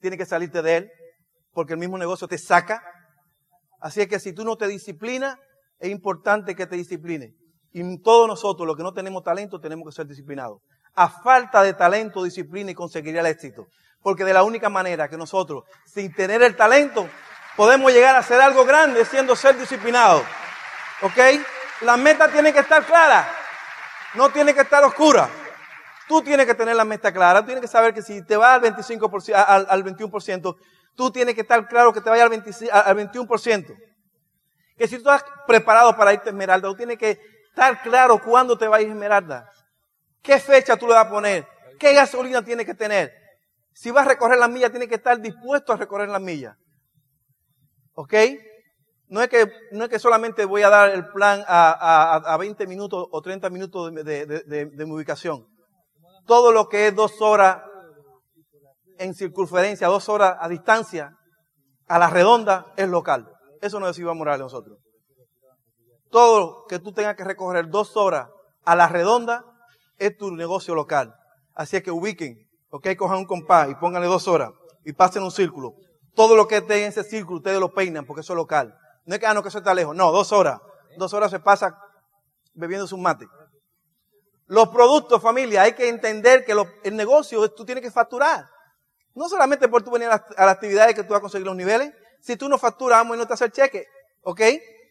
tienes 0.00 0.18
que 0.18 0.26
salirte 0.26 0.60
de 0.60 0.76
él. 0.78 0.90
Porque 1.52 1.74
el 1.74 1.78
mismo 1.78 1.96
negocio 1.96 2.26
te 2.26 2.36
saca. 2.36 2.82
Así 3.80 4.00
es 4.00 4.08
que 4.08 4.18
si 4.18 4.32
tú 4.32 4.44
no 4.44 4.56
te 4.56 4.66
disciplinas, 4.66 5.38
es 5.78 5.90
importante 5.90 6.56
que 6.56 6.66
te 6.66 6.74
disciplines. 6.74 7.30
Y 7.70 8.02
todos 8.02 8.26
nosotros, 8.26 8.66
los 8.66 8.76
que 8.76 8.82
no 8.82 8.92
tenemos 8.92 9.22
talento, 9.22 9.60
tenemos 9.60 9.86
que 9.86 9.92
ser 9.92 10.06
disciplinados. 10.06 10.58
A 10.94 11.08
falta 11.08 11.62
de 11.62 11.74
talento, 11.74 12.24
disciplina 12.24 12.72
y 12.72 12.74
conseguiría 12.74 13.20
el 13.20 13.26
éxito. 13.26 13.68
Porque 14.02 14.24
de 14.24 14.34
la 14.34 14.42
única 14.42 14.68
manera 14.68 15.08
que 15.08 15.16
nosotros, 15.16 15.62
sin 15.86 16.12
tener 16.12 16.42
el 16.42 16.56
talento, 16.56 17.08
podemos 17.56 17.92
llegar 17.92 18.16
a 18.16 18.18
hacer 18.18 18.40
algo 18.40 18.64
grande 18.64 19.04
siendo 19.04 19.36
ser 19.36 19.56
disciplinados. 19.56 20.22
¿Ok? 21.02 21.18
La 21.82 21.96
meta 21.96 22.28
tiene 22.28 22.52
que 22.52 22.60
estar 22.60 22.84
clara. 22.84 23.28
No 24.14 24.30
tiene 24.30 24.54
que 24.54 24.60
estar 24.60 24.82
oscura. 24.84 25.28
Tú 26.06 26.22
tienes 26.22 26.46
que 26.46 26.54
tener 26.54 26.76
la 26.76 26.84
meta 26.84 27.12
clara. 27.12 27.40
Tú 27.40 27.46
tienes 27.46 27.62
que 27.62 27.68
saber 27.68 27.92
que 27.92 28.02
si 28.02 28.22
te 28.22 28.36
va 28.36 28.54
al 28.54 28.62
25%, 28.62 29.34
al, 29.34 29.66
al 29.68 29.84
21%, 29.84 30.56
tú 30.94 31.10
tienes 31.10 31.34
que 31.34 31.40
estar 31.40 31.66
claro 31.68 31.92
que 31.92 32.00
te 32.00 32.10
vaya 32.10 32.24
al, 32.24 32.32
al 32.32 32.96
21%. 32.96 33.76
Que 34.76 34.88
si 34.88 34.96
tú 34.98 35.10
estás 35.10 35.24
preparado 35.46 35.96
para 35.96 36.12
irte 36.12 36.28
a 36.28 36.32
Esmeralda, 36.32 36.68
tú 36.68 36.76
tienes 36.76 36.98
que 36.98 37.20
estar 37.48 37.82
claro 37.82 38.20
cuándo 38.22 38.56
te 38.56 38.68
va 38.68 38.76
a 38.76 38.82
ir 38.82 38.88
Esmeralda. 38.88 39.50
¿Qué 40.22 40.38
fecha 40.38 40.76
tú 40.76 40.86
le 40.86 40.94
vas 40.94 41.06
a 41.06 41.10
poner? 41.10 41.46
¿Qué 41.78 41.92
gasolina 41.94 42.44
tienes 42.44 42.64
que 42.64 42.74
tener? 42.74 43.12
Si 43.72 43.90
vas 43.90 44.06
a 44.06 44.10
recorrer 44.10 44.38
las 44.38 44.50
millas, 44.50 44.70
tienes 44.70 44.88
que 44.88 44.94
estar 44.94 45.20
dispuesto 45.20 45.72
a 45.72 45.76
recorrer 45.76 46.08
las 46.08 46.20
millas. 46.20 46.56
¿Ok? 47.94 48.14
No 49.12 49.20
es 49.20 49.28
que, 49.28 49.46
no 49.72 49.84
es 49.84 49.90
que 49.90 49.98
solamente 49.98 50.46
voy 50.46 50.62
a 50.62 50.70
dar 50.70 50.88
el 50.88 51.06
plan 51.08 51.44
a, 51.46 52.14
a, 52.14 52.36
20 52.38 52.66
minutos 52.66 53.06
o 53.10 53.20
30 53.20 53.50
minutos 53.50 53.92
de, 53.92 54.24
de, 54.24 54.86
mi 54.86 54.92
ubicación. 54.92 55.46
Todo 56.26 56.50
lo 56.50 56.70
que 56.70 56.86
es 56.86 56.96
dos 56.96 57.20
horas 57.20 57.58
en 58.96 59.12
circunferencia, 59.12 59.88
dos 59.88 60.08
horas 60.08 60.38
a 60.40 60.48
distancia, 60.48 61.10
a 61.88 61.98
la 61.98 62.08
redonda, 62.08 62.72
es 62.78 62.88
local. 62.88 63.30
Eso 63.60 63.78
no 63.78 63.86
es 63.86 64.00
Morales 64.00 64.40
nosotros. 64.40 64.78
Todo 66.10 66.64
que 66.66 66.78
tú 66.78 66.94
tengas 66.94 67.14
que 67.14 67.24
recorrer 67.24 67.68
dos 67.68 67.98
horas 67.98 68.30
a 68.64 68.74
la 68.74 68.88
redonda 68.88 69.44
es 69.98 70.16
tu 70.16 70.30
negocio 70.30 70.74
local. 70.74 71.12
Así 71.54 71.76
es 71.76 71.82
que 71.82 71.90
ubiquen, 71.90 72.48
ok, 72.70 72.88
cojan 72.96 73.18
un 73.18 73.26
compás 73.26 73.68
y 73.68 73.74
pónganle 73.74 74.08
dos 74.08 74.26
horas 74.26 74.52
y 74.86 74.94
pasen 74.94 75.22
un 75.22 75.30
círculo. 75.30 75.74
Todo 76.14 76.34
lo 76.34 76.48
que 76.48 76.56
esté 76.56 76.82
en 76.82 76.88
ese 76.88 77.04
círculo 77.04 77.40
ustedes 77.40 77.60
lo 77.60 77.74
peinan 77.74 78.06
porque 78.06 78.22
eso 78.22 78.32
es 78.32 78.38
local. 78.38 78.74
No 79.04 79.14
es 79.14 79.20
que, 79.20 79.26
ah, 79.26 79.34
no, 79.34 79.42
que 79.42 79.48
eso 79.48 79.58
está 79.58 79.74
lejos. 79.74 79.94
No, 79.96 80.12
dos 80.12 80.32
horas. 80.32 80.60
Dos 80.96 81.12
horas 81.14 81.30
se 81.30 81.40
pasa 81.40 81.78
bebiendo 82.54 82.86
su 82.86 82.96
mate. 82.96 83.26
Los 84.46 84.68
productos, 84.68 85.22
familia, 85.22 85.62
hay 85.62 85.72
que 85.72 85.88
entender 85.88 86.44
que 86.44 86.54
el 86.84 86.96
negocio 86.96 87.50
tú 87.52 87.64
tienes 87.64 87.82
que 87.82 87.90
facturar. 87.90 88.46
No 89.14 89.28
solamente 89.28 89.68
por 89.68 89.82
tú 89.82 89.90
venir 89.90 90.08
a 90.08 90.24
las, 90.36 90.48
actividades 90.48 90.94
que 90.94 91.02
tú 91.04 91.10
vas 91.10 91.18
a 91.18 91.22
conseguir 91.22 91.46
los 91.46 91.56
niveles. 91.56 91.92
Si 92.20 92.36
tú 92.36 92.48
no 92.48 92.58
facturas, 92.58 93.04
y 93.04 93.08
no 93.08 93.26
te 93.26 93.34
hace 93.34 93.46
el 93.46 93.52
cheque. 93.52 93.86
¿Ok? 94.22 94.40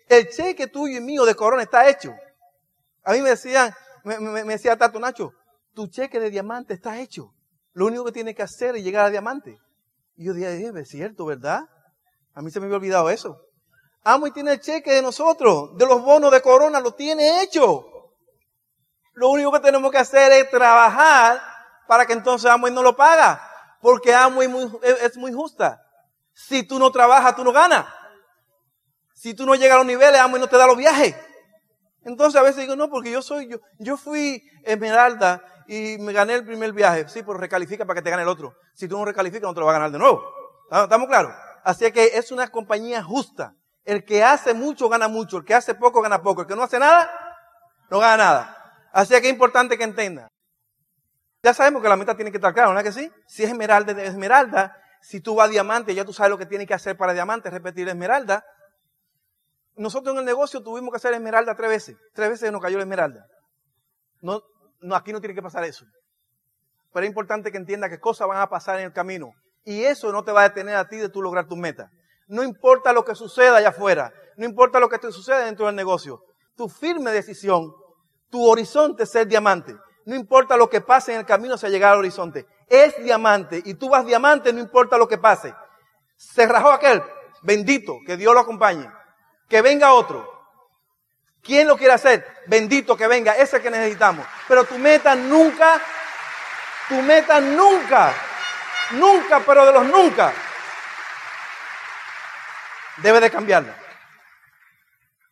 El 0.10 0.30
cheque 0.30 0.68
tuyo 0.68 0.98
y 0.98 1.02
mío 1.02 1.26
de 1.26 1.36
corona 1.36 1.64
está 1.64 1.88
hecho. 1.88 2.14
A 3.04 3.14
mí 3.14 3.22
me 3.22 3.30
decían, 3.30 3.74
me, 4.04 4.44
decía 4.44 4.78
Tato 4.78 5.00
Nacho, 5.00 5.32
tu 5.74 5.88
cheque 5.88 6.20
de 6.20 6.30
diamante 6.30 6.74
está 6.74 7.00
hecho. 7.00 7.34
Lo 7.74 7.86
único 7.86 8.06
que 8.06 8.12
tienes 8.12 8.36
que 8.36 8.44
hacer 8.44 8.76
es 8.76 8.84
llegar 8.84 9.06
a 9.06 9.10
diamante. 9.10 9.58
Y 10.18 10.26
yo 10.26 10.34
dije, 10.34 10.72
es 10.76 10.90
cierto, 10.90 11.26
¿verdad? 11.26 11.62
A 12.34 12.42
mí 12.42 12.52
se 12.52 12.60
me 12.60 12.66
había 12.66 12.78
olvidado 12.78 13.10
eso. 13.10 13.42
Amway 14.04 14.32
tiene 14.32 14.54
el 14.54 14.60
cheque 14.60 14.94
de 14.94 15.02
nosotros, 15.02 15.78
de 15.78 15.86
los 15.86 16.02
bonos 16.02 16.32
de 16.32 16.42
corona, 16.42 16.80
lo 16.80 16.94
tiene 16.94 17.44
hecho. 17.44 17.86
Lo 19.14 19.30
único 19.30 19.52
que 19.52 19.60
tenemos 19.60 19.92
que 19.92 20.00
hacer 20.00 20.32
es 20.32 20.50
trabajar 20.50 21.40
para 21.88 22.06
que 22.06 22.14
entonces 22.14 22.50
Amway 22.50 22.74
no 22.74 22.82
lo 22.82 22.96
paga. 22.96 23.48
Porque 23.82 24.14
Amway 24.14 24.50
es 25.04 25.18
muy 25.18 25.34
justa. 25.34 25.82
Si 26.34 26.64
tú 26.64 26.80
no 26.80 26.92
trabajas, 26.92 27.36
tú 27.36 27.44
no 27.44 27.52
ganas. 27.52 27.86
Si 29.14 29.34
tú 29.34 29.46
no 29.46 29.54
llegas 29.54 29.76
a 29.76 29.78
los 29.80 29.86
niveles, 29.86 30.20
Amway 30.20 30.42
no 30.42 30.48
te 30.48 30.58
da 30.58 30.66
los 30.66 30.78
viajes. 30.78 31.16
Entonces 32.04 32.40
a 32.40 32.44
veces 32.44 32.62
digo, 32.62 32.76
no, 32.76 32.90
porque 32.90 33.12
yo 33.12 33.22
soy, 33.22 33.48
yo, 33.48 33.60
yo 33.78 33.98
fui 33.98 34.44
Esmeralda 34.64 35.44
y 35.68 35.98
me 36.00 36.14
gané 36.14 36.34
el 36.34 36.46
primer 36.46 36.74
viaje. 36.74 37.08
Sí, 37.08 37.22
pero 37.22 37.38
recalifica 37.38 37.86
para 37.86 38.00
que 38.00 38.04
te 38.04 38.10
gane 38.10 38.24
el 38.24 38.30
otro. 38.30 38.56
Si 38.74 38.88
tú 38.88 38.98
no 38.98 39.06
recalificas, 39.06 39.44
no 39.44 39.54
te 39.54 39.60
lo 39.60 39.68
va 39.68 39.74
a 39.74 39.76
ganar 39.76 39.92
de 39.92 40.00
nuevo. 40.00 40.24
¿Estamos 40.72 41.08
claros? 41.08 41.34
Así 41.64 41.92
que 41.92 42.18
es 42.18 42.32
una 42.32 42.48
compañía 42.48 43.04
justa. 43.04 43.54
El 43.84 44.06
que 44.06 44.24
hace 44.24 44.54
mucho 44.54 44.90
gana 44.90 45.08
mucho, 45.08 45.38
el 45.38 45.46
que 45.46 45.56
hace 45.56 45.76
poco 45.76 46.02
gana 46.02 46.22
poco, 46.22 46.42
el 46.42 46.48
que 46.48 46.56
no 46.56 46.64
hace 46.64 46.80
nada, 46.80 47.10
no 47.90 48.00
gana 48.00 48.18
nada. 48.18 48.90
Así 48.92 49.14
que 49.14 49.28
es 49.28 49.34
importante 49.34 49.78
que 49.78 49.84
entienda. 49.84 50.28
Ya 51.44 51.54
sabemos 51.54 51.82
que 51.82 51.90
la 51.90 51.96
meta 51.96 52.16
tiene 52.16 52.32
que 52.32 52.38
estar 52.38 52.54
clara, 52.54 52.72
¿no 52.72 52.80
es 52.80 52.86
que 52.86 52.92
sí? 52.92 53.12
Si 53.26 53.44
es 53.44 53.50
esmeralda, 53.50 53.92
esmeralda. 54.04 54.78
Si 55.02 55.20
tú 55.20 55.36
vas 55.36 55.48
a 55.48 55.52
diamante, 55.52 55.96
ya 55.96 56.06
tú 56.06 56.14
sabes 56.14 56.30
lo 56.30 56.38
que 56.38 56.46
tienes 56.46 56.68
que 56.68 56.76
hacer 56.76 56.96
para 56.96 57.14
diamante, 57.14 57.50
repetir 57.50 57.90
esmeralda. 57.90 58.46
Nosotros 59.76 60.14
en 60.14 60.20
el 60.20 60.26
negocio 60.26 60.62
tuvimos 60.62 60.92
que 60.92 60.98
hacer 60.98 61.14
esmeralda 61.14 61.56
tres 61.56 61.70
veces. 61.70 61.98
Tres 62.14 62.30
veces 62.30 62.52
nos 62.52 62.62
cayó 62.62 62.78
la 62.78 62.84
esmeralda. 62.84 63.26
No, 64.22 64.44
no, 64.82 64.96
aquí 64.96 65.12
no 65.12 65.20
tiene 65.20 65.34
que 65.34 65.42
pasar 65.42 65.64
eso. 65.64 65.86
Pero 66.94 67.06
es 67.06 67.10
importante 67.10 67.52
que 67.52 67.58
entienda 67.58 67.90
que 67.90 68.00
cosas 68.00 68.28
van 68.28 68.40
a 68.40 68.50
pasar 68.50 68.80
en 68.80 68.86
el 68.86 68.94
camino. 68.94 69.32
Y 69.64 69.84
eso 69.84 70.12
no 70.12 70.24
te 70.24 70.32
va 70.32 70.42
a 70.42 70.50
detener 70.50 70.76
a 70.76 70.88
ti 70.88 70.98
de 70.98 71.10
tú 71.10 71.22
lograr 71.24 71.48
tus 71.48 71.58
metas. 71.58 71.90
No 72.32 72.44
importa 72.44 72.94
lo 72.94 73.04
que 73.04 73.14
suceda 73.14 73.58
allá 73.58 73.70
afuera. 73.70 74.14
No 74.38 74.46
importa 74.46 74.80
lo 74.80 74.88
que 74.88 74.98
te 74.98 75.12
suceda 75.12 75.40
dentro 75.40 75.66
del 75.66 75.76
negocio. 75.76 76.24
Tu 76.56 76.70
firme 76.70 77.12
decisión, 77.12 77.76
tu 78.30 78.48
horizonte 78.50 79.04
es 79.04 79.12
ser 79.12 79.28
diamante. 79.28 79.76
No 80.06 80.16
importa 80.16 80.56
lo 80.56 80.70
que 80.70 80.80
pase 80.80 81.12
en 81.12 81.20
el 81.20 81.26
camino 81.26 81.56
hacia 81.56 81.68
llegar 81.68 81.92
al 81.92 82.00
horizonte. 82.00 82.48
Es 82.68 83.04
diamante 83.04 83.62
y 83.66 83.74
tú 83.74 83.90
vas 83.90 84.06
diamante 84.06 84.54
no 84.54 84.62
importa 84.62 84.98
lo 84.98 85.10
que 85.10 85.18
pase. 85.18 85.54
Se 86.16 86.46
rajó 86.48 86.72
aquel. 86.72 87.04
Bendito, 87.42 87.98
que 88.06 88.16
Dios 88.16 88.34
lo 88.34 88.40
acompañe. 88.40 88.90
Que 89.50 89.62
venga 89.62 89.94
otro. 89.94 90.26
¿Quién 91.44 91.68
lo 91.68 91.76
quiere 91.76 91.96
hacer? 91.96 92.26
Bendito 92.48 92.96
que 92.96 93.08
venga, 93.08 93.36
ese 93.36 93.62
que 93.62 93.70
necesitamos. 93.70 94.26
Pero 94.48 94.64
tu 94.64 94.78
meta 94.78 95.16
nunca, 95.16 95.82
tu 96.88 96.96
meta 97.02 97.42
nunca, 97.42 98.14
nunca, 98.92 99.42
pero 99.46 99.66
de 99.66 99.74
los 99.74 99.86
nunca, 99.86 100.32
debe 102.98 103.20
de 103.20 103.32
cambiarla. 103.32 103.76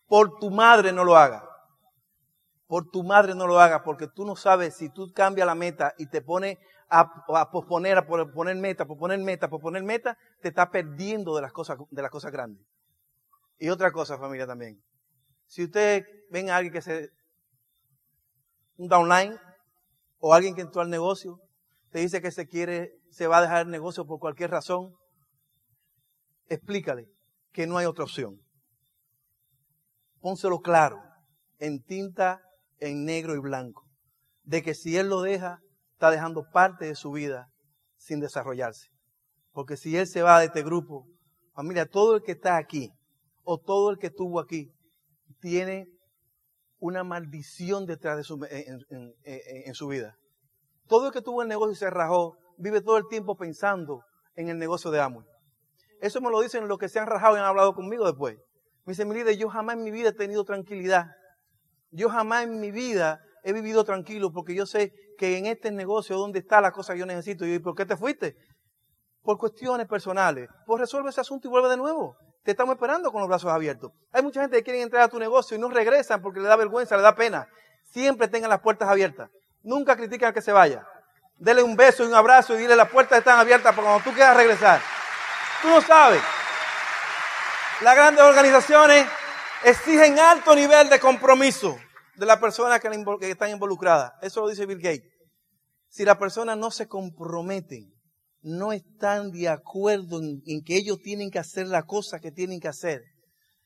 Por 0.08 0.40
tu 0.40 0.50
madre 0.50 0.92
no 0.92 1.04
lo 1.04 1.16
haga. 1.16 1.44
Por 2.68 2.90
tu 2.90 3.04
madre 3.04 3.34
no 3.36 3.48
lo 3.48 3.60
haga, 3.60 3.84
porque 3.84 4.08
tú 4.08 4.26
no 4.26 4.36
sabes 4.36 4.76
si 4.76 4.90
tú 4.90 5.12
cambias 5.14 5.48
la 5.48 5.56
meta 5.56 5.94
y 5.98 6.08
te 6.08 6.22
pones 6.22 6.58
a, 6.88 7.50
posponer, 7.52 7.98
a 7.98 8.06
poner 8.06 8.56
meta, 8.56 8.86
posponer 8.86 9.20
meta, 9.20 9.48
a 9.48 9.50
posponer 9.50 9.84
meta, 9.84 10.18
te 10.42 10.50
está 10.50 10.70
perdiendo 10.70 11.36
de 11.36 11.42
las 11.42 11.52
cosas, 11.52 11.78
de 11.90 12.02
las 12.02 12.12
cosas 12.12 12.32
grandes. 12.32 12.66
Y 13.58 13.70
otra 13.70 13.92
cosa, 13.92 14.18
familia, 14.18 14.48
también. 14.48 14.82
Si 15.48 15.64
usted 15.64 16.06
ven 16.32 16.50
a 16.50 16.58
alguien 16.58 16.74
que 16.74 16.82
se, 16.82 17.10
un 18.78 18.88
downline, 18.88 19.40
o 20.20 20.34
alguien 20.34 20.54
que 20.54 20.62
entró 20.62 20.82
al 20.82 20.90
negocio, 20.90 21.40
te 21.92 22.00
dice 22.00 22.22
que 22.22 22.32
se 22.32 22.48
quiere, 22.48 22.92
se 23.10 23.28
va 23.28 23.40
a 23.40 23.42
dejar 23.42 23.66
el 23.66 23.72
negocio 23.72 24.06
por 24.06 24.20
cualquier 24.20 24.52
razón, 24.52 24.96
explícale 26.48 27.08
que 27.52 27.68
no 27.68 27.78
hay 27.78 27.86
otra 27.86 28.04
opción. 28.04 28.40
Pónselo 30.20 30.60
claro, 30.60 31.02
en 31.60 31.82
tinta, 31.84 32.42
en 32.80 33.06
negro 33.06 33.36
y 33.36 33.40
blanco, 33.40 33.86
de 34.44 34.62
que 34.62 34.74
si 34.74 34.98
él 34.98 35.10
lo 35.10 35.22
deja, 35.22 35.60
está 35.94 36.12
dejando 36.12 36.50
parte 36.52 36.86
de 36.86 36.96
su 36.96 37.12
vida 37.12 37.50
sin 37.98 38.20
desarrollarse. 38.20 38.90
Porque 39.52 39.78
si 39.78 39.96
él 39.98 40.08
se 40.08 40.22
va 40.22 40.40
de 40.40 40.46
este 40.46 40.64
grupo, 40.64 41.06
familia, 41.54 41.86
todo 41.86 42.16
el 42.16 42.24
que 42.24 42.34
está 42.34 42.58
aquí, 42.58 42.92
o 43.44 43.58
todo 43.58 43.92
el 43.92 43.98
que 43.98 44.08
estuvo 44.08 44.40
aquí 44.40 44.72
tiene 45.40 45.88
una 46.80 47.04
maldición 47.04 47.86
detrás 47.86 48.18
de 48.18 48.24
su, 48.24 48.40
en, 48.50 49.74
su 49.74 49.88
vida. 49.88 50.16
Todo 50.88 51.08
el 51.08 51.14
que 51.14 51.22
tuvo 51.22 51.42
el 51.42 51.48
negocio 51.48 51.74
y 51.74 51.76
se 51.76 51.90
rajó, 51.90 52.38
vive 52.58 52.82
todo 52.82 52.98
el 52.98 53.08
tiempo 53.08 53.36
pensando 53.36 54.04
en 54.36 54.50
el 54.50 54.58
negocio 54.58 54.92
de 54.92 55.02
Amway. 55.02 55.26
Eso 56.00 56.22
me 56.22 56.30
lo 56.30 56.42
dicen 56.42 56.68
los 56.68 56.78
que 56.78 56.90
se 56.90 57.00
han 57.00 57.08
rajado 57.08 57.36
y 57.36 57.40
han 57.40 57.46
hablado 57.46 57.74
conmigo 57.74 58.06
después. 58.06 58.38
Me 58.86 58.92
dicen, 58.92 59.08
mi 59.08 59.16
líder, 59.16 59.38
yo 59.38 59.50
jamás 59.50 59.76
en 59.76 59.84
mi 59.84 59.92
vida 59.92 60.10
he 60.10 60.14
tenido 60.14 60.44
tranquilidad. 60.44 61.08
Yo 61.92 62.10
jamás 62.10 62.44
en 62.44 62.60
mi 62.60 62.72
vida 62.72 63.22
he 63.44 63.54
vivido 63.54 63.84
tranquilo 63.84 64.32
porque 64.32 64.56
yo 64.56 64.66
sé 64.66 64.94
que 65.18 65.38
en 65.38 65.46
este 65.46 65.72
negocio 65.72 66.18
donde 66.18 66.40
está 66.40 66.62
la 66.62 66.72
cosa 66.72 66.94
que 66.94 67.00
yo 67.00 67.06
necesito. 67.06 67.46
Y 67.46 67.54
yo, 67.54 67.62
¿por 67.62 67.76
qué 67.76 67.86
te 67.86 67.98
fuiste? 67.98 68.36
Por 69.22 69.38
cuestiones 69.38 69.88
personales. 69.88 70.50
Pues 70.66 70.80
resuelve 70.80 71.10
ese 71.10 71.22
asunto 71.22 71.48
y 71.48 71.52
vuelve 71.52 71.70
de 71.70 71.78
nuevo. 71.78 72.16
Te 72.44 72.52
estamos 72.52 72.76
esperando 72.76 73.12
con 73.12 73.20
los 73.20 73.28
brazos 73.28 73.52
abiertos. 73.52 73.92
Hay 74.12 74.24
mucha 74.24 74.42
gente 74.42 74.58
que 74.58 74.64
quiere 74.64 74.82
entrar 74.82 75.04
a 75.04 75.08
tu 75.10 75.20
negocio 75.20 75.58
y 75.58 75.60
no 75.60 75.70
regresan 75.70 76.22
porque 76.22 76.40
le 76.40 76.48
da 76.48 76.56
vergüenza, 76.56 76.96
le 76.96 77.04
da 77.04 77.14
pena. 77.14 77.48
Siempre 77.84 78.28
tengan 78.28 78.50
las 78.50 78.62
puertas 78.62 78.88
abiertas. 78.88 79.30
Nunca 79.62 79.98
critiquen 79.98 80.30
al 80.30 80.34
que 80.34 80.42
se 80.42 80.54
vaya. 80.54 80.88
Dele 81.38 81.64
un 81.64 81.76
beso 81.76 82.04
y 82.04 82.08
un 82.08 82.14
abrazo 82.14 82.56
y 82.56 82.58
dile 82.58 82.76
las 82.76 82.90
puertas 82.90 83.20
están 83.20 83.40
abiertas 83.40 83.76
para 83.76 83.88
cuando 83.88 84.04
tú 84.04 84.14
quieras 84.16 84.38
regresar. 84.38 84.80
Tú 85.62 85.68
no 85.68 85.82
sabes. 85.82 86.22
Las 87.82 87.96
grandes 87.96 88.24
organizaciones 88.24 89.08
exigen 89.64 90.20
alto 90.20 90.56
nivel 90.56 90.90
de 90.90 91.00
compromiso 91.00 91.78
de 92.16 92.26
las 92.26 92.40
personas 92.40 92.80
que, 92.80 93.32
están 93.32 93.50
involucradas. 93.50 94.14
Eso 94.22 94.42
lo 94.42 94.50
dice 94.50 94.66
Bill 94.66 94.80
Gates. 94.80 95.12
Si 95.90 96.06
las 96.06 96.18
personas 96.18 96.58
no 96.58 96.72
se 96.72 96.88
comprometen 96.88 97.94
no 98.42 98.72
están 98.72 99.32
de 99.32 99.50
acuerdo 99.50 100.22
en, 100.22 100.64
que 100.64 100.78
ellos 100.78 101.00
tienen 101.04 101.30
que 101.30 101.40
hacer 101.40 101.68
la 101.68 101.84
cosa 101.84 102.20
que 102.20 102.32
tienen 102.32 102.60
que 102.60 102.70
hacer 102.70 103.04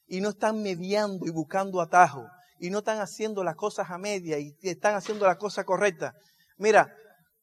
y 0.08 0.22
no 0.22 0.30
están 0.30 0.62
mediando 0.62 1.26
y 1.26 1.30
buscando 1.30 1.80
atajo 1.80 2.26
y 2.60 2.70
no 2.70 2.80
están 2.80 3.00
haciendo 3.00 3.44
las 3.44 3.56
cosas 3.56 3.92
a 3.92 3.98
media 3.98 4.40
y 4.40 4.56
están 4.62 4.96
haciendo 4.96 5.28
la 5.28 5.38
cosa 5.38 5.64
correcta. 5.64 6.14
Mira, 6.58 6.92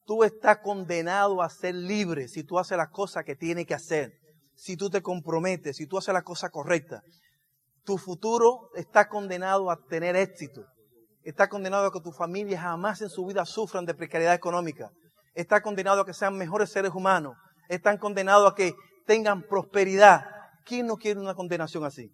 tú 0.05 0.23
estás 0.23 0.59
condenado 0.59 1.41
a 1.41 1.49
ser 1.49 1.75
libre 1.75 2.27
si 2.27 2.43
tú 2.43 2.59
haces 2.59 2.77
la 2.77 2.89
cosa 2.89 3.23
que 3.23 3.35
tienes 3.35 3.65
que 3.65 3.75
hacer, 3.75 4.11
si 4.61 4.77
tú 4.77 4.89
te 4.89 5.01
comprometes, 5.01 5.77
si 5.77 5.87
tú 5.87 5.97
haces 5.97 6.13
la 6.13 6.21
cosa 6.21 6.49
correcta. 6.49 7.01
Tu 7.83 7.97
futuro 7.97 8.69
está 8.75 9.09
condenado 9.09 9.71
a 9.71 9.77
tener 9.89 10.15
éxito. 10.15 10.65
Está 11.23 11.49
condenado 11.49 11.87
a 11.87 11.91
que 11.91 12.01
tu 12.01 12.11
familia 12.11 12.61
jamás 12.61 13.01
en 13.01 13.09
su 13.09 13.25
vida 13.25 13.45
sufran 13.45 13.85
de 13.85 13.95
precariedad 13.95 14.35
económica 14.35 14.91
está 15.33 15.61
condenado 15.61 16.01
a 16.01 16.05
que 16.05 16.13
sean 16.13 16.37
mejores 16.37 16.71
seres 16.71 16.91
humanos, 16.93 17.35
están 17.69 17.97
condenados 17.97 18.51
a 18.51 18.55
que 18.55 18.73
tengan 19.05 19.43
prosperidad. 19.43 20.25
¿Quién 20.65 20.87
no 20.87 20.97
quiere 20.97 21.19
una 21.19 21.33
condenación 21.33 21.83
así? 21.83 22.11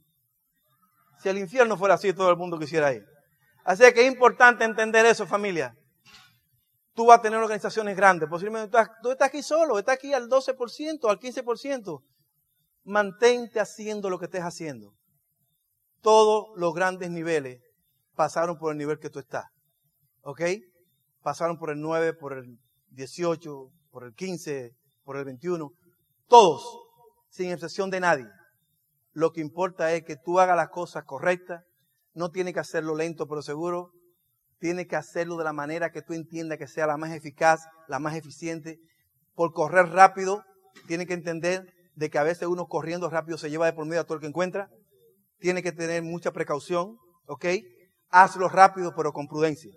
Si 1.20 1.30
el 1.30 1.38
infierno 1.38 1.78
fuera 1.78 1.96
así, 1.96 2.14
todo 2.14 2.30
el 2.30 2.38
mundo 2.38 2.60
quisiera 2.60 2.94
ir. 2.94 3.04
Así 3.66 3.84
que 3.94 4.06
es 4.06 4.12
importante 4.12 4.64
entender 4.64 5.06
eso, 5.06 5.26
familia. 5.26 5.74
Tú 6.94 7.08
vas 7.08 7.20
a 7.20 7.22
tener 7.22 7.40
organizaciones 7.40 7.96
grandes. 7.98 8.30
Posiblemente 8.30 8.72
tú 8.72 8.78
estás, 8.78 8.96
estás 9.12 9.28
aquí 9.28 9.44
solo, 9.44 9.78
estás 9.78 9.96
aquí 9.96 10.14
al 10.14 10.30
12%, 10.30 11.10
al 11.10 11.20
15%. 11.20 12.04
Mantente 12.88 13.60
haciendo 13.60 14.10
lo 14.10 14.18
que 14.18 14.26
estés 14.26 14.44
haciendo. 14.44 14.94
Todos 16.00 16.48
los 16.56 16.74
grandes 16.74 17.12
niveles 17.12 17.62
pasaron 18.16 18.58
por 18.58 18.72
el 18.72 18.78
nivel 18.78 18.98
que 18.98 19.10
tú 19.10 19.20
estás. 19.20 19.44
¿Ok? 20.22 20.42
Pasaron 21.22 21.58
por 21.58 21.70
el 21.70 21.82
9, 21.82 22.14
por 22.14 22.32
el 22.32 22.58
18, 22.92 23.70
por 23.92 24.06
el 24.06 24.14
15, 24.14 24.72
por 25.04 25.18
el 25.18 25.26
21, 25.26 25.70
todos, 26.28 26.64
sin 27.30 27.52
excepción 27.52 27.90
de 27.90 28.00
nadie. 28.00 28.28
Lo 29.12 29.32
que 29.34 29.42
importa 29.42 29.94
es 29.94 30.04
que 30.04 30.16
tú 30.16 30.40
hagas 30.40 30.56
las 30.56 30.70
cosas 30.70 31.04
correctas, 31.04 31.66
no 32.14 32.30
tienes 32.30 32.54
que 32.54 32.62
hacerlo 32.62 32.96
lento 32.96 33.28
pero 33.28 33.42
seguro, 33.42 33.92
tienes 34.60 34.88
que 34.88 34.96
hacerlo 34.96 35.36
de 35.36 35.44
la 35.44 35.52
manera 35.52 35.92
que 35.92 36.02
tú 36.02 36.14
entiendas 36.14 36.58
que 36.58 36.68
sea 36.68 36.88
la 36.88 36.96
más 36.96 37.12
eficaz, 37.12 37.68
la 37.90 38.00
más 38.00 38.16
eficiente. 38.16 38.80
Por 39.36 39.52
correr 39.52 39.90
rápido, 39.90 40.42
tienes 40.88 41.08
que 41.08 41.16
entender 41.16 41.66
de 41.98 42.10
que 42.10 42.18
a 42.18 42.24
veces 42.24 42.48
uno 42.48 42.68
corriendo 42.68 43.10
rápido 43.10 43.38
se 43.38 43.50
lleva 43.50 43.66
de 43.66 43.74
por 43.74 43.86
medio 43.86 44.02
a 44.02 44.04
todo 44.06 44.16
el 44.16 44.22
que 44.22 44.28
encuentra. 44.28 44.70
Tiene 45.40 45.62
que 45.62 45.72
tener 45.72 46.02
mucha 46.04 46.32
precaución, 46.32 46.98
¿ok? 47.26 47.46
Hazlo 48.10 48.48
rápido 48.48 48.94
pero 48.96 49.12
con 49.12 49.28
prudencia 49.28 49.74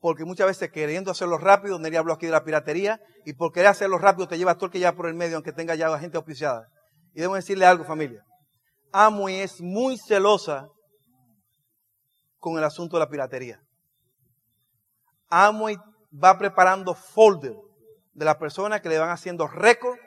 porque 0.00 0.24
muchas 0.24 0.46
veces 0.46 0.70
queriendo 0.70 1.10
hacerlo 1.10 1.38
rápido, 1.38 1.78
Neri 1.78 1.96
habló 1.96 2.14
aquí 2.14 2.26
de 2.26 2.32
la 2.32 2.44
piratería, 2.44 3.00
y 3.24 3.32
por 3.32 3.52
querer 3.52 3.68
hacerlo 3.68 3.98
rápido 3.98 4.28
te 4.28 4.38
lleva 4.38 4.54
todo 4.54 4.66
el 4.66 4.72
que 4.72 4.78
ya 4.78 4.94
por 4.94 5.08
el 5.08 5.14
medio, 5.14 5.36
aunque 5.36 5.52
tenga 5.52 5.74
ya 5.74 5.96
gente 5.98 6.16
auspiciada. 6.16 6.68
Y 7.14 7.20
debo 7.20 7.34
decirle 7.34 7.66
algo, 7.66 7.84
familia. 7.84 8.22
Amo 8.92 9.28
es 9.28 9.60
muy 9.60 9.96
celosa 9.98 10.68
con 12.38 12.56
el 12.56 12.64
asunto 12.64 12.96
de 12.96 13.00
la 13.00 13.10
piratería. 13.10 13.60
Amo 15.28 15.66
va 16.12 16.38
preparando 16.38 16.94
folder 16.94 17.54
de 18.12 18.24
las 18.24 18.36
personas 18.36 18.80
que 18.80 18.88
le 18.88 18.98
van 18.98 19.10
haciendo 19.10 19.46
récord 19.46 19.98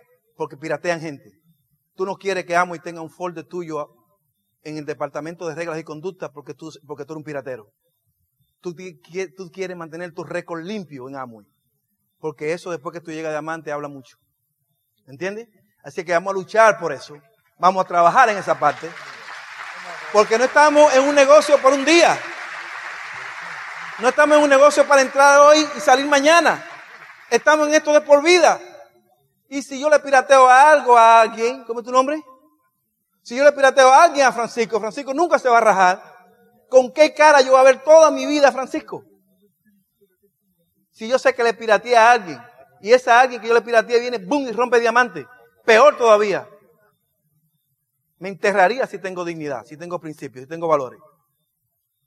porque 0.42 0.58
piratean 0.58 1.00
gente. 1.00 1.30
Tú 1.96 2.04
no 2.04 2.16
quieres 2.16 2.46
que 2.46 2.56
Amo 2.56 2.74
y 2.74 2.80
tenga 2.80 3.00
un 3.00 3.12
folder 3.12 3.46
tuyo 3.46 3.90
en 4.64 4.76
el 4.76 4.88
departamento 4.88 5.48
de 5.48 5.54
reglas 5.54 5.78
y 5.78 5.84
conducta 5.84 6.32
porque 6.32 6.56
tú, 6.56 6.72
porque 6.88 7.06
tú 7.06 7.14
eres 7.14 7.18
un 7.20 7.24
piratero. 7.24 7.68
Tú, 8.60 8.74
tú 9.38 9.52
quieres 9.52 9.78
mantener 9.78 10.12
tu 10.16 10.24
récord 10.24 10.64
limpio 10.64 11.08
en 11.08 11.16
Amway. 11.16 11.46
Porque 12.18 12.54
eso 12.54 12.72
después 12.72 12.92
que 12.92 13.02
tú 13.02 13.12
llegas 13.12 13.30
a 13.30 13.34
diamante 13.34 13.72
habla 13.72 13.88
mucho. 13.88 14.18
¿Entiendes? 15.06 15.48
Así 15.84 16.04
que 16.04 16.12
vamos 16.12 16.32
a 16.32 16.34
luchar 16.34 16.80
por 16.80 16.92
eso. 16.92 17.14
Vamos 17.60 17.86
a 17.86 17.88
trabajar 17.88 18.28
en 18.30 18.40
esa 18.40 18.58
parte. 18.58 18.90
Porque 20.12 20.40
no 20.40 20.46
estamos 20.46 20.92
en 20.96 21.04
un 21.04 21.14
negocio 21.14 21.60
por 21.60 21.72
un 21.72 21.86
día. 21.86 22.18
No 24.00 24.10
estamos 24.10 24.38
en 24.38 24.44
un 24.44 24.50
negocio 24.50 24.88
para 24.88 25.04
entrar 25.04 25.40
hoy 25.40 25.64
y 25.78 25.80
salir 25.80 26.08
mañana. 26.08 26.66
Estamos 27.30 27.68
en 27.68 27.76
esto 27.76 27.94
de 27.94 28.02
por 28.02 28.24
vida. 28.24 28.60
Y 29.52 29.62
si 29.62 29.78
yo 29.82 29.90
le 29.90 30.00
pirateo 30.00 30.48
algo 30.48 30.98
a 30.98 31.20
alguien, 31.20 31.66
¿cómo 31.66 31.82
es 31.82 31.86
tu 31.86 31.92
nombre? 31.92 32.24
Si 33.22 33.36
yo 33.36 33.44
le 33.44 33.52
pirateo 33.52 33.90
a 33.90 34.04
alguien 34.04 34.26
a 34.26 34.32
Francisco, 34.32 34.80
Francisco 34.80 35.14
nunca 35.14 35.38
se 35.38 35.50
va 35.50 35.58
a 35.58 35.62
rajar. 35.62 36.02
¿Con 36.70 36.94
qué 36.94 37.14
cara 37.14 37.42
yo 37.42 37.52
voy 37.52 37.60
a 37.60 37.64
ver 37.64 37.84
toda 37.84 38.12
mi 38.12 38.26
vida 38.26 38.48
a 38.48 38.54
Francisco? 38.54 39.04
Si 40.92 41.06
yo 41.06 41.20
sé 41.20 41.36
que 41.36 41.44
le 41.44 41.54
pirateé 41.54 41.98
a 41.98 42.12
alguien 42.14 42.42
y 42.80 42.94
esa 42.94 43.20
alguien 43.20 43.42
que 43.42 43.50
yo 43.50 43.54
le 43.54 43.62
pirateé 43.62 44.00
viene, 44.00 44.20
boom, 44.20 44.48
y 44.48 44.54
rompe 44.54 44.80
diamante. 44.80 45.28
Peor 45.66 45.98
todavía. 45.98 46.48
Me 48.20 48.30
enterraría 48.30 48.88
si 48.88 49.00
tengo 49.00 49.26
dignidad, 49.26 49.66
si 49.66 49.76
tengo 49.76 50.00
principios, 50.00 50.44
si 50.44 50.48
tengo 50.48 50.70
valores. 50.70 51.02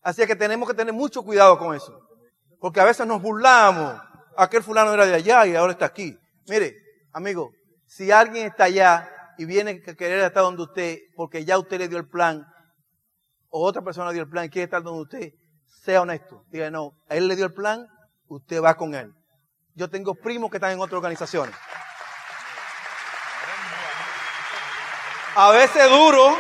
Así 0.00 0.26
que 0.26 0.34
tenemos 0.34 0.66
que 0.66 0.74
tener 0.74 0.94
mucho 0.94 1.22
cuidado 1.22 1.58
con 1.58 1.76
eso. 1.76 2.08
Porque 2.58 2.80
a 2.80 2.84
veces 2.84 3.06
nos 3.06 3.20
burlamos. 3.20 4.00
Aquel 4.34 4.62
fulano 4.62 4.94
era 4.94 5.04
de 5.04 5.12
allá 5.12 5.46
y 5.46 5.54
ahora 5.54 5.72
está 5.72 5.84
aquí. 5.84 6.18
Mire, 6.48 6.83
amigo, 7.14 7.52
si 7.86 8.10
alguien 8.10 8.46
está 8.48 8.64
allá 8.64 9.08
y 9.38 9.46
viene 9.46 9.82
a 9.86 9.94
querer 9.94 10.18
estar 10.18 10.42
donde 10.42 10.64
usted, 10.64 10.98
porque 11.16 11.44
ya 11.44 11.58
usted 11.58 11.78
le 11.78 11.88
dio 11.88 11.96
el 11.96 12.08
plan, 12.08 12.46
o 13.48 13.64
otra 13.64 13.82
persona 13.82 14.12
dio 14.12 14.22
el 14.22 14.28
plan 14.28 14.44
y 14.44 14.50
quiere 14.50 14.64
estar 14.64 14.82
donde 14.82 15.02
usted, 15.02 15.32
sea 15.82 16.02
honesto. 16.02 16.44
Diga, 16.50 16.70
no, 16.70 16.92
a 17.08 17.14
él 17.14 17.28
le 17.28 17.36
dio 17.36 17.46
el 17.46 17.54
plan, 17.54 17.86
usted 18.26 18.60
va 18.60 18.76
con 18.76 18.94
él. 18.94 19.14
Yo 19.74 19.88
tengo 19.88 20.14
primos 20.14 20.50
que 20.50 20.58
están 20.58 20.72
en 20.72 20.80
otras 20.80 20.98
organizaciones. 20.98 21.54
A 25.36 25.50
veces 25.50 25.88
duro, 25.88 26.36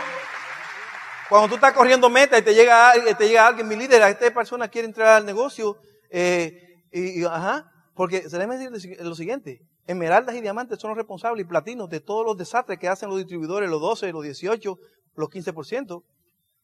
cuando 1.28 1.48
tú 1.48 1.54
estás 1.54 1.72
corriendo 1.72 2.08
meta 2.08 2.38
y 2.38 2.42
te 2.42 2.54
llega, 2.54 2.92
te 3.16 3.26
llega 3.26 3.46
alguien, 3.46 3.66
mi 3.66 3.76
líder, 3.76 4.02
esta 4.02 4.32
persona 4.32 4.68
quiere 4.68 4.86
entrar 4.86 5.08
al 5.08 5.26
negocio, 5.26 5.78
eh, 6.10 6.82
y, 6.92 7.24
ajá, 7.24 7.70
porque 7.94 8.28
se 8.28 8.38
debe 8.38 8.56
decir 8.56 8.96
lo 9.00 9.14
siguiente, 9.16 9.60
esmeraldas 9.86 10.34
y 10.34 10.40
diamantes 10.40 10.78
son 10.78 10.90
los 10.90 10.98
responsables 10.98 11.44
y 11.44 11.48
platinos 11.48 11.88
de 11.88 12.00
todos 12.00 12.24
los 12.24 12.36
desastres 12.36 12.78
que 12.78 12.88
hacen 12.88 13.08
los 13.08 13.18
distribuidores, 13.18 13.68
los 13.68 13.80
12, 13.80 14.12
los 14.12 14.22
18, 14.22 14.78
los 15.14 15.28
15%. 15.28 16.02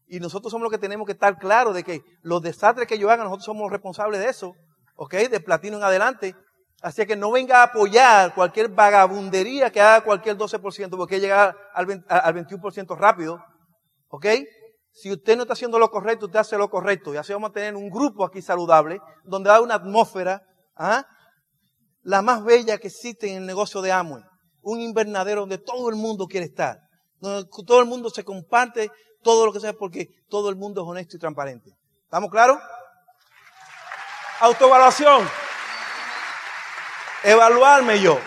Y 0.08 0.20
nosotros 0.20 0.50
somos 0.50 0.64
los 0.64 0.72
que 0.72 0.78
tenemos 0.78 1.06
que 1.06 1.12
estar 1.12 1.38
claros 1.38 1.74
de 1.74 1.84
que 1.84 2.02
los 2.22 2.42
desastres 2.42 2.88
que 2.88 2.94
ellos 2.94 3.10
hagan, 3.10 3.26
nosotros 3.26 3.44
somos 3.44 3.62
los 3.62 3.70
responsables 3.70 4.20
de 4.20 4.28
eso, 4.28 4.54
¿ok? 4.96 5.14
De 5.14 5.40
platino 5.40 5.76
en 5.76 5.84
adelante. 5.84 6.34
Así 6.82 7.06
que 7.06 7.14
no 7.14 7.30
venga 7.30 7.60
a 7.60 7.64
apoyar 7.64 8.34
cualquier 8.34 8.70
vagabundería 8.70 9.70
que 9.70 9.80
haga 9.80 10.02
cualquier 10.02 10.36
12%, 10.36 10.96
porque 10.96 11.20
llega 11.20 11.54
al, 11.74 12.04
al 12.08 12.34
21% 12.34 12.96
rápido. 12.96 13.38
¿Ok? 14.08 14.26
Si 14.92 15.12
usted 15.12 15.36
no 15.36 15.42
está 15.42 15.52
haciendo 15.52 15.78
lo 15.78 15.90
correcto, 15.90 16.26
usted 16.26 16.40
hace 16.40 16.58
lo 16.58 16.68
correcto. 16.68 17.14
Y 17.14 17.16
así 17.16 17.32
vamos 17.32 17.50
a 17.50 17.52
tener 17.52 17.76
un 17.76 17.90
grupo 17.90 18.24
aquí 18.24 18.42
saludable, 18.42 19.00
donde 19.24 19.50
hay 19.50 19.60
una 19.62 19.74
atmósfera, 19.74 20.42
¿ah? 20.74 21.04
La 22.02 22.22
más 22.22 22.44
bella 22.44 22.78
que 22.78 22.88
existe 22.88 23.30
en 23.30 23.38
el 23.38 23.46
negocio 23.46 23.82
de 23.82 23.92
Amway. 23.92 24.22
Un 24.62 24.80
invernadero 24.80 25.40
donde 25.42 25.58
todo 25.58 25.88
el 25.88 25.96
mundo 25.96 26.26
quiere 26.26 26.46
estar. 26.46 26.78
Donde 27.18 27.48
todo 27.66 27.80
el 27.80 27.86
mundo 27.86 28.10
se 28.10 28.24
comparte 28.24 28.90
todo 29.22 29.46
lo 29.46 29.52
que 29.52 29.60
sea 29.60 29.72
porque 29.72 30.08
todo 30.28 30.48
el 30.50 30.56
mundo 30.56 30.82
es 30.82 30.88
honesto 30.88 31.16
y 31.16 31.20
transparente. 31.20 31.70
¿Estamos 32.04 32.30
claros? 32.30 32.58
Autoevaluación. 34.40 35.28
Evaluarme 37.22 38.00
yo. 38.00 38.18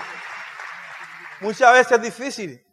Muchas 1.42 1.74
veces 1.74 1.92
es 1.94 2.02
difícil 2.02 2.64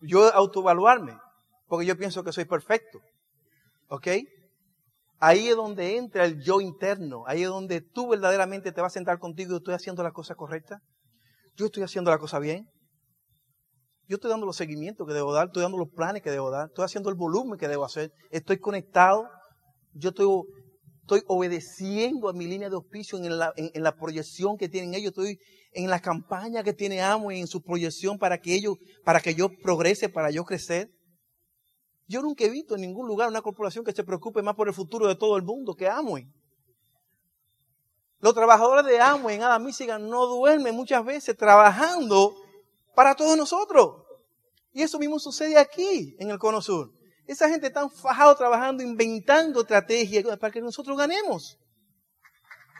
yo 0.00 0.32
autoevaluarme 0.32 1.18
porque 1.66 1.86
yo 1.86 1.96
pienso 1.96 2.22
que 2.24 2.32
soy 2.32 2.44
perfecto. 2.44 3.00
¿Ok? 3.88 4.08
Ahí 5.20 5.48
es 5.48 5.56
donde 5.56 5.96
entra 5.96 6.24
el 6.24 6.40
yo 6.42 6.60
interno. 6.60 7.24
Ahí 7.26 7.42
es 7.42 7.48
donde 7.48 7.80
tú 7.80 8.08
verdaderamente 8.08 8.72
te 8.72 8.80
vas 8.80 8.92
a 8.92 8.94
sentar 8.94 9.18
contigo 9.18 9.54
y 9.54 9.56
estoy 9.56 9.74
haciendo 9.74 10.02
la 10.02 10.12
cosa 10.12 10.34
correcta. 10.34 10.80
Yo 11.56 11.66
estoy 11.66 11.82
haciendo 11.82 12.10
la 12.10 12.18
cosa 12.18 12.38
bien. 12.38 12.68
Yo 14.08 14.14
estoy 14.14 14.30
dando 14.30 14.46
los 14.46 14.56
seguimientos 14.56 15.06
que 15.06 15.12
debo 15.12 15.34
dar, 15.34 15.48
estoy 15.48 15.62
dando 15.62 15.76
los 15.76 15.90
planes 15.90 16.22
que 16.22 16.30
debo 16.30 16.50
dar, 16.50 16.68
estoy 16.68 16.86
haciendo 16.86 17.10
el 17.10 17.14
volumen 17.14 17.58
que 17.58 17.68
debo 17.68 17.84
hacer, 17.84 18.10
estoy 18.30 18.58
conectado, 18.58 19.28
yo 19.92 20.08
estoy, 20.08 20.26
estoy 21.02 21.20
obedeciendo 21.26 22.30
a 22.30 22.32
mi 22.32 22.46
línea 22.46 22.70
de 22.70 22.76
auspicio 22.76 23.18
en 23.18 23.38
la, 23.38 23.52
en, 23.56 23.82
la 23.82 23.96
proyección 23.96 24.56
que 24.56 24.70
tienen 24.70 24.94
ellos, 24.94 25.08
estoy 25.08 25.38
en 25.72 25.90
la 25.90 26.00
campaña 26.00 26.62
que 26.62 26.72
tiene 26.72 27.02
Amo 27.02 27.30
y 27.32 27.38
en 27.38 27.46
su 27.46 27.60
proyección 27.60 28.16
para 28.16 28.38
que 28.38 28.54
ellos, 28.54 28.76
para 29.04 29.20
que 29.20 29.34
yo 29.34 29.50
progrese, 29.62 30.08
para 30.08 30.30
yo 30.30 30.44
crecer. 30.44 30.88
Yo 32.08 32.22
nunca 32.22 32.44
he 32.44 32.48
visto 32.48 32.74
en 32.74 32.80
ningún 32.80 33.06
lugar 33.06 33.28
una 33.28 33.42
corporación 33.42 33.84
que 33.84 33.92
se 33.92 34.02
preocupe 34.02 34.40
más 34.40 34.54
por 34.54 34.66
el 34.66 34.72
futuro 34.72 35.06
de 35.06 35.14
todo 35.14 35.36
el 35.36 35.42
mundo 35.42 35.74
que 35.74 35.86
Amway. 35.86 36.26
Los 38.20 38.34
trabajadores 38.34 38.86
de 38.86 38.98
Amway 38.98 39.36
en 39.36 39.42
Adam 39.42 39.62
Michigan 39.62 40.08
no 40.08 40.24
duermen 40.24 40.74
muchas 40.74 41.04
veces 41.04 41.36
trabajando 41.36 42.34
para 42.94 43.14
todos 43.14 43.36
nosotros. 43.36 44.06
Y 44.72 44.82
eso 44.82 44.98
mismo 44.98 45.18
sucede 45.18 45.58
aquí, 45.58 46.16
en 46.18 46.30
el 46.30 46.38
Cono 46.38 46.62
Sur. 46.62 46.90
Esa 47.26 47.46
gente 47.50 47.66
está 47.66 47.86
fajado 47.90 48.34
trabajando, 48.36 48.82
inventando 48.82 49.60
estrategias 49.60 50.24
para 50.38 50.50
que 50.50 50.62
nosotros 50.62 50.96
ganemos. 50.96 51.58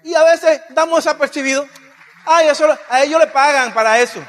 Y 0.04 0.14
a 0.14 0.24
veces 0.24 0.62
damos 0.70 1.04
desapercibido. 1.04 1.66
Ay, 2.24 2.48
a 2.88 3.04
ellos 3.04 3.20
le 3.20 3.26
pagan 3.26 3.74
para 3.74 4.00
eso. 4.00 4.20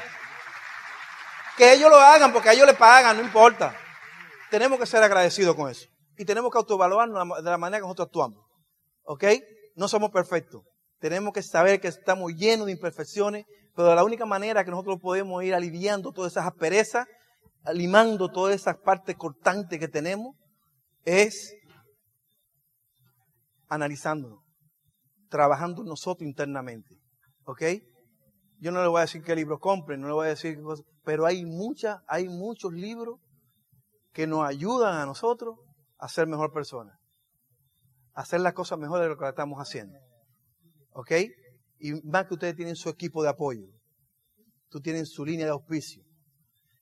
Que 1.56 1.72
ellos 1.72 1.88
lo 1.88 1.96
hagan 1.96 2.34
porque 2.34 2.50
a 2.50 2.52
ellos 2.52 2.66
le 2.66 2.74
pagan, 2.74 3.16
no 3.16 3.22
importa 3.22 3.74
tenemos 4.50 4.78
que 4.78 4.86
ser 4.86 5.02
agradecidos 5.02 5.54
con 5.54 5.70
eso. 5.70 5.86
Y 6.16 6.24
tenemos 6.24 6.50
que 6.50 6.58
autoevaluarnos 6.58 7.42
de 7.42 7.50
la 7.50 7.58
manera 7.58 7.78
que 7.78 7.84
nosotros 7.84 8.06
actuamos. 8.06 8.44
¿Ok? 9.04 9.24
No 9.76 9.88
somos 9.88 10.10
perfectos. 10.10 10.62
Tenemos 10.98 11.32
que 11.32 11.42
saber 11.42 11.80
que 11.80 11.88
estamos 11.88 12.32
llenos 12.34 12.66
de 12.66 12.72
imperfecciones, 12.72 13.46
pero 13.74 13.94
la 13.94 14.04
única 14.04 14.26
manera 14.26 14.64
que 14.64 14.70
nosotros 14.70 14.98
podemos 15.00 15.42
ir 15.42 15.54
aliviando 15.54 16.12
todas 16.12 16.32
esas 16.32 16.46
asperezas, 16.46 17.06
limando 17.72 18.30
todas 18.30 18.54
esas 18.54 18.76
partes 18.76 19.16
cortantes 19.16 19.78
que 19.78 19.88
tenemos, 19.88 20.36
es 21.04 21.54
analizándonos, 23.68 24.40
trabajando 25.30 25.82
nosotros 25.84 26.28
internamente. 26.28 26.96
¿Ok? 27.44 27.62
Yo 28.58 28.72
no 28.72 28.82
le 28.82 28.88
voy 28.88 28.98
a 28.98 29.02
decir 29.02 29.22
qué 29.22 29.34
libro 29.34 29.58
compren, 29.58 30.02
no 30.02 30.08
le 30.08 30.12
voy 30.12 30.26
a 30.26 30.30
decir 30.30 30.56
qué 30.56 30.62
cosas, 30.62 30.84
pero 31.02 31.24
hay 31.24 31.46
muchas, 31.46 31.98
hay 32.06 32.28
muchos 32.28 32.74
libros 32.74 33.18
que 34.12 34.26
nos 34.26 34.44
ayudan 34.44 34.96
a 34.96 35.06
nosotros 35.06 35.56
a 35.98 36.08
ser 36.08 36.26
mejor 36.26 36.52
personas. 36.52 36.98
A 38.14 38.22
hacer 38.22 38.40
las 38.40 38.54
cosas 38.54 38.78
mejor 38.78 39.00
de 39.00 39.08
lo 39.08 39.16
que 39.16 39.28
estamos 39.28 39.58
haciendo. 39.58 39.98
¿Ok? 40.92 41.12
Y 41.78 41.92
más 42.02 42.26
que 42.26 42.34
ustedes 42.34 42.56
tienen 42.56 42.76
su 42.76 42.88
equipo 42.88 43.22
de 43.22 43.28
apoyo. 43.28 43.66
Tú 44.68 44.80
tienes 44.80 45.10
su 45.10 45.24
línea 45.24 45.46
de 45.46 45.52
auspicio. 45.52 46.02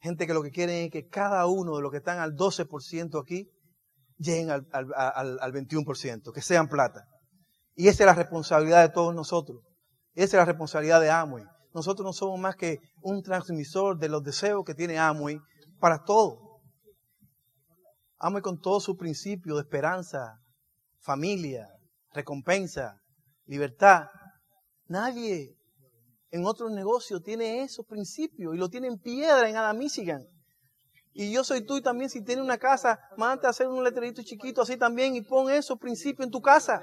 Gente 0.00 0.26
que 0.26 0.34
lo 0.34 0.42
que 0.42 0.50
quieren 0.50 0.86
es 0.86 0.90
que 0.90 1.06
cada 1.06 1.46
uno 1.46 1.76
de 1.76 1.82
los 1.82 1.90
que 1.90 1.98
están 1.98 2.18
al 2.18 2.34
12% 2.34 3.20
aquí 3.20 3.48
lleguen 4.16 4.50
al, 4.50 4.66
al, 4.72 5.38
al 5.40 5.52
21%, 5.52 6.32
que 6.32 6.42
sean 6.42 6.68
plata. 6.68 7.04
Y 7.74 7.88
esa 7.88 8.04
es 8.04 8.06
la 8.06 8.14
responsabilidad 8.14 8.82
de 8.82 8.92
todos 8.92 9.14
nosotros. 9.14 9.62
Esa 10.14 10.36
es 10.36 10.40
la 10.40 10.44
responsabilidad 10.44 11.00
de 11.00 11.10
Amway. 11.10 11.44
Nosotros 11.74 12.04
no 12.04 12.12
somos 12.12 12.40
más 12.40 12.56
que 12.56 12.78
un 13.02 13.22
transmisor 13.22 13.98
de 13.98 14.08
los 14.08 14.22
deseos 14.22 14.64
que 14.64 14.74
tiene 14.74 14.98
Amway 14.98 15.38
para 15.78 16.02
todos. 16.02 16.47
Ame 18.20 18.42
con 18.42 18.60
todo 18.60 18.80
su 18.80 18.96
principio 18.96 19.54
de 19.54 19.62
esperanza, 19.62 20.40
familia, 21.00 21.68
recompensa, 22.12 23.00
libertad. 23.46 24.06
Nadie 24.88 25.56
en 26.30 26.44
otro 26.44 26.68
negocio 26.68 27.20
tiene 27.20 27.62
esos 27.62 27.86
principios 27.86 28.54
y 28.54 28.58
lo 28.58 28.68
tiene 28.68 28.88
en 28.88 28.98
piedra 28.98 29.48
en 29.48 29.56
Adam 29.56 29.78
Michigan. 29.78 30.26
Y 31.12 31.32
yo 31.32 31.42
soy 31.44 31.64
tú 31.64 31.76
y 31.76 31.82
también 31.82 32.10
si 32.10 32.22
tienes 32.22 32.44
una 32.44 32.58
casa, 32.58 32.98
mándate 33.16 33.46
a 33.46 33.50
hacer 33.50 33.68
un 33.68 33.82
letrerito 33.82 34.22
chiquito 34.22 34.62
así 34.62 34.76
también 34.76 35.14
y 35.14 35.22
pon 35.22 35.50
esos 35.50 35.78
principios 35.78 36.26
en 36.26 36.30
tu 36.30 36.40
casa. 36.40 36.82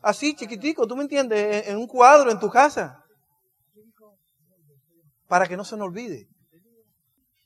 Así 0.00 0.34
chiquitico, 0.34 0.86
tú 0.86 0.96
me 0.96 1.02
entiendes, 1.02 1.68
en 1.68 1.76
un 1.76 1.86
cuadro 1.86 2.30
en 2.30 2.40
tu 2.40 2.50
casa. 2.50 2.98
Para 5.28 5.46
que 5.46 5.56
no 5.56 5.64
se 5.64 5.76
nos 5.76 5.86
olvide. 5.86 6.28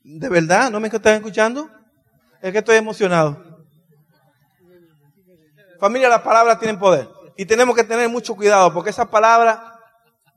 ¿De 0.02 0.28
verdad? 0.28 0.70
¿No 0.70 0.80
me 0.80 0.88
están 0.88 1.16
escuchando? 1.16 1.70
Es 2.42 2.52
que 2.52 2.58
estoy 2.58 2.76
emocionado. 2.76 3.42
Familia, 5.78 6.08
las 6.08 6.22
palabras 6.22 6.58
tienen 6.58 6.78
poder. 6.78 7.08
Y 7.36 7.44
tenemos 7.44 7.76
que 7.76 7.84
tener 7.84 8.08
mucho 8.08 8.34
cuidado 8.34 8.72
porque 8.72 8.90
esas 8.90 9.08
palabras 9.08 9.60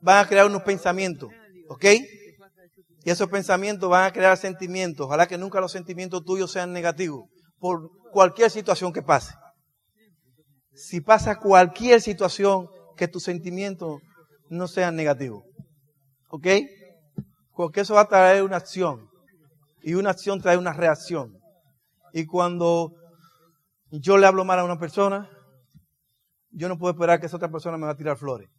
van 0.00 0.24
a 0.24 0.28
crear 0.28 0.46
unos 0.46 0.62
pensamientos. 0.62 1.30
¿Ok? 1.68 1.84
Y 3.04 3.10
esos 3.10 3.28
pensamientos 3.28 3.88
van 3.88 4.04
a 4.04 4.12
crear 4.12 4.36
sentimientos. 4.36 5.06
Ojalá 5.06 5.26
que 5.26 5.38
nunca 5.38 5.60
los 5.60 5.72
sentimientos 5.72 6.24
tuyos 6.24 6.52
sean 6.52 6.72
negativos 6.72 7.28
por 7.58 7.90
cualquier 8.10 8.50
situación 8.50 8.92
que 8.92 9.02
pase. 9.02 9.34
Si 10.74 11.00
pasa 11.00 11.36
cualquier 11.36 12.00
situación, 12.00 12.68
que 12.96 13.08
tus 13.08 13.22
sentimientos 13.22 14.02
no 14.50 14.68
sean 14.68 14.94
negativos. 14.94 15.44
¿Ok? 16.28 16.46
Porque 17.54 17.80
eso 17.80 17.94
va 17.94 18.02
a 18.02 18.08
traer 18.08 18.42
una 18.42 18.56
acción. 18.56 19.08
Y 19.82 19.94
una 19.94 20.10
acción 20.10 20.40
trae 20.40 20.58
una 20.58 20.74
reacción. 20.74 21.39
Y 22.12 22.26
cuando 22.26 22.92
yo 23.90 24.18
le 24.18 24.26
hablo 24.26 24.44
mal 24.44 24.58
a 24.58 24.64
una 24.64 24.78
persona, 24.78 25.28
yo 26.50 26.68
no 26.68 26.78
puedo 26.78 26.92
esperar 26.92 27.20
que 27.20 27.26
esa 27.26 27.36
otra 27.36 27.50
persona 27.50 27.76
me 27.76 27.86
va 27.86 27.92
a 27.92 27.96
tirar 27.96 28.16
flores. 28.16 28.50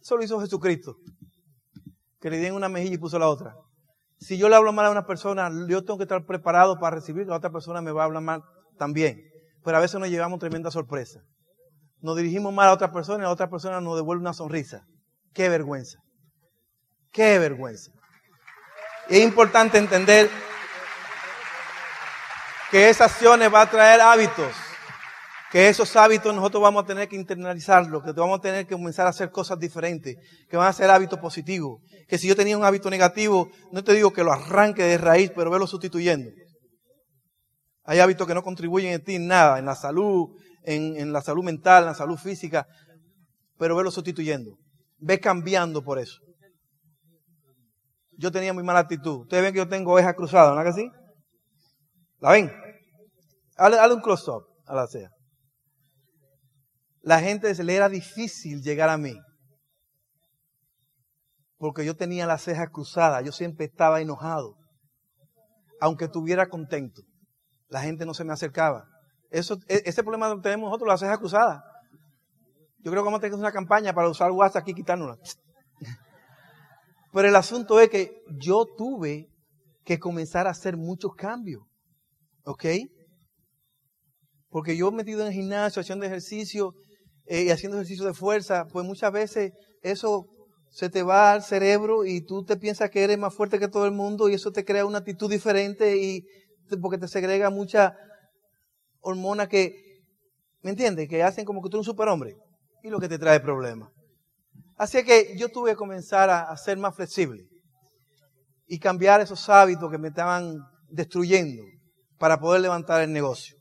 Eso 0.00 0.16
lo 0.16 0.22
hizo 0.22 0.40
Jesucristo. 0.40 0.96
Que 2.20 2.30
le 2.30 2.38
den 2.38 2.54
una 2.54 2.68
mejilla 2.68 2.94
y 2.94 2.98
puso 2.98 3.18
la 3.18 3.28
otra. 3.28 3.54
Si 4.18 4.36
yo 4.36 4.48
le 4.48 4.56
hablo 4.56 4.72
mal 4.72 4.86
a 4.86 4.90
una 4.90 5.06
persona, 5.06 5.50
yo 5.68 5.82
tengo 5.84 5.98
que 5.98 6.04
estar 6.04 6.24
preparado 6.26 6.78
para 6.78 6.96
recibir 6.96 7.24
que 7.24 7.30
la 7.30 7.36
otra 7.36 7.50
persona 7.50 7.80
me 7.80 7.92
va 7.92 8.02
a 8.02 8.04
hablar 8.06 8.22
mal 8.22 8.42
también. 8.78 9.22
Pero 9.64 9.76
a 9.76 9.80
veces 9.80 9.98
nos 9.98 10.10
llevamos 10.10 10.38
tremenda 10.38 10.70
sorpresa. 10.70 11.20
Nos 12.00 12.16
dirigimos 12.16 12.52
mal 12.52 12.68
a 12.68 12.72
otra 12.72 12.92
persona 12.92 13.18
y 13.18 13.22
la 13.22 13.30
otra 13.30 13.48
persona 13.48 13.80
nos 13.80 13.96
devuelve 13.96 14.20
una 14.20 14.32
sonrisa. 14.32 14.84
Qué 15.32 15.48
vergüenza. 15.48 15.98
Qué 17.12 17.38
vergüenza. 17.38 17.92
Es 19.08 19.22
importante 19.22 19.78
entender 19.78 20.30
que 22.70 22.88
esas 22.88 23.12
acciones 23.12 23.50
van 23.50 23.66
a 23.66 23.70
traer 23.70 24.00
hábitos 24.00 24.54
que 25.50 25.68
esos 25.68 25.96
hábitos 25.96 26.32
nosotros 26.32 26.62
vamos 26.62 26.84
a 26.84 26.86
tener 26.86 27.08
que 27.08 27.16
internalizarlos, 27.16 28.04
que 28.04 28.12
vamos 28.12 28.38
a 28.38 28.42
tener 28.42 28.66
que 28.66 28.74
comenzar 28.74 29.06
a 29.06 29.10
hacer 29.10 29.32
cosas 29.32 29.58
diferentes, 29.58 30.16
que 30.48 30.56
van 30.56 30.68
a 30.68 30.72
ser 30.72 30.88
hábitos 30.90 31.18
positivos. 31.18 31.82
Que 32.08 32.18
si 32.18 32.28
yo 32.28 32.36
tenía 32.36 32.56
un 32.56 32.64
hábito 32.64 32.88
negativo, 32.88 33.50
no 33.72 33.82
te 33.82 33.92
digo 33.92 34.12
que 34.12 34.22
lo 34.22 34.32
arranque 34.32 34.84
de 34.84 34.96
raíz, 34.96 35.32
pero 35.34 35.50
velo 35.50 35.66
sustituyendo. 35.66 36.30
Hay 37.82 37.98
hábitos 37.98 38.28
que 38.28 38.34
no 38.34 38.44
contribuyen 38.44 38.92
en 38.92 39.02
ti 39.02 39.16
en 39.16 39.26
nada, 39.26 39.58
en 39.58 39.64
la 39.64 39.74
salud, 39.74 40.28
en, 40.62 40.96
en 40.96 41.12
la 41.12 41.20
salud 41.20 41.42
mental, 41.42 41.82
en 41.82 41.88
la 41.88 41.94
salud 41.94 42.16
física, 42.16 42.68
pero 43.58 43.74
velo 43.74 43.90
sustituyendo. 43.90 44.56
Ve 44.98 45.18
cambiando 45.18 45.82
por 45.82 45.98
eso. 45.98 46.20
Yo 48.12 48.30
tenía 48.30 48.52
muy 48.52 48.62
mala 48.62 48.80
actitud. 48.80 49.22
Ustedes 49.22 49.42
ven 49.42 49.52
que 49.52 49.58
yo 49.58 49.68
tengo 49.68 49.94
ovejas 49.94 50.14
cruzadas, 50.14 50.54
¿no 50.54 50.62
es 50.62 50.68
así? 50.68 50.88
¿La 52.20 52.32
ven? 52.32 52.52
Hale, 53.56 53.94
un 53.94 54.00
close-up 54.00 54.44
a 54.66 54.74
la 54.74 54.86
ceja 54.86 55.10
la 57.02 57.20
gente 57.20 57.54
se 57.54 57.64
le 57.64 57.74
era 57.74 57.88
difícil 57.88 58.62
llegar 58.62 58.88
a 58.88 58.98
mí. 58.98 59.14
Porque 61.56 61.84
yo 61.84 61.96
tenía 61.96 62.26
las 62.26 62.42
cejas 62.42 62.68
cruzadas, 62.70 63.24
yo 63.24 63.32
siempre 63.32 63.66
estaba 63.66 64.00
enojado. 64.00 64.56
Aunque 65.80 66.06
estuviera 66.06 66.48
contento, 66.48 67.02
la 67.68 67.80
gente 67.80 68.04
no 68.04 68.14
se 68.14 68.24
me 68.24 68.32
acercaba. 68.32 68.84
Eso, 69.30 69.58
e, 69.68 69.82
ese 69.84 70.02
problema 70.02 70.28
lo 70.28 70.40
tenemos 70.40 70.68
nosotros, 70.68 70.88
las 70.88 71.00
cejas 71.00 71.18
cruzadas. 71.18 71.62
Yo 72.78 72.90
creo 72.90 73.02
que 73.02 73.06
vamos 73.06 73.18
a 73.18 73.20
tener 73.20 73.38
una 73.38 73.52
campaña 73.52 73.92
para 73.92 74.08
usar 74.08 74.30
WhatsApp 74.30 74.62
aquí 74.62 74.70
y 74.72 74.74
quitárnosla. 74.74 75.16
Pero 77.12 77.28
el 77.28 77.36
asunto 77.36 77.80
es 77.80 77.90
que 77.90 78.22
yo 78.38 78.64
tuve 78.76 79.28
que 79.84 79.98
comenzar 79.98 80.46
a 80.46 80.50
hacer 80.50 80.76
muchos 80.76 81.14
cambios. 81.14 81.62
¿Ok? 82.50 82.64
Porque 84.48 84.76
yo 84.76 84.90
metido 84.90 85.20
en 85.20 85.28
el 85.28 85.32
gimnasio, 85.32 85.80
haciendo 85.80 86.04
ejercicio, 86.04 86.74
eh, 87.26 87.44
y 87.44 87.50
haciendo 87.50 87.76
ejercicio 87.76 88.04
de 88.04 88.12
fuerza, 88.12 88.66
pues 88.66 88.84
muchas 88.84 89.12
veces 89.12 89.52
eso 89.82 90.26
se 90.68 90.90
te 90.90 91.04
va 91.04 91.30
al 91.30 91.44
cerebro 91.44 92.04
y 92.04 92.22
tú 92.22 92.44
te 92.44 92.56
piensas 92.56 92.90
que 92.90 93.04
eres 93.04 93.18
más 93.18 93.32
fuerte 93.32 93.60
que 93.60 93.68
todo 93.68 93.86
el 93.86 93.92
mundo 93.92 94.28
y 94.28 94.34
eso 94.34 94.50
te 94.50 94.64
crea 94.64 94.84
una 94.84 94.98
actitud 94.98 95.30
diferente 95.30 95.96
y 95.96 96.26
porque 96.82 96.98
te 96.98 97.06
segrega 97.06 97.50
mucha 97.50 97.96
hormona 99.00 99.48
que, 99.48 100.02
¿me 100.62 100.70
entiendes? 100.70 101.08
Que 101.08 101.22
hacen 101.22 101.44
como 101.44 101.62
que 101.62 101.70
tú 101.70 101.76
eres 101.76 101.86
un 101.86 101.92
superhombre 101.92 102.36
y 102.82 102.90
lo 102.90 102.98
que 102.98 103.08
te 103.08 103.18
trae 103.18 103.38
problemas. 103.38 103.92
Así 104.76 105.04
que 105.04 105.36
yo 105.36 105.50
tuve 105.50 105.70
que 105.70 105.76
comenzar 105.76 106.30
a, 106.30 106.50
a 106.50 106.56
ser 106.56 106.78
más 106.78 106.96
flexible 106.96 107.46
y 108.66 108.80
cambiar 108.80 109.20
esos 109.20 109.48
hábitos 109.48 109.88
que 109.88 109.98
me 109.98 110.08
estaban 110.08 110.58
destruyendo 110.88 111.62
para 112.20 112.38
poder 112.38 112.60
levantar 112.60 113.00
el 113.00 113.12
negocio 113.12 113.56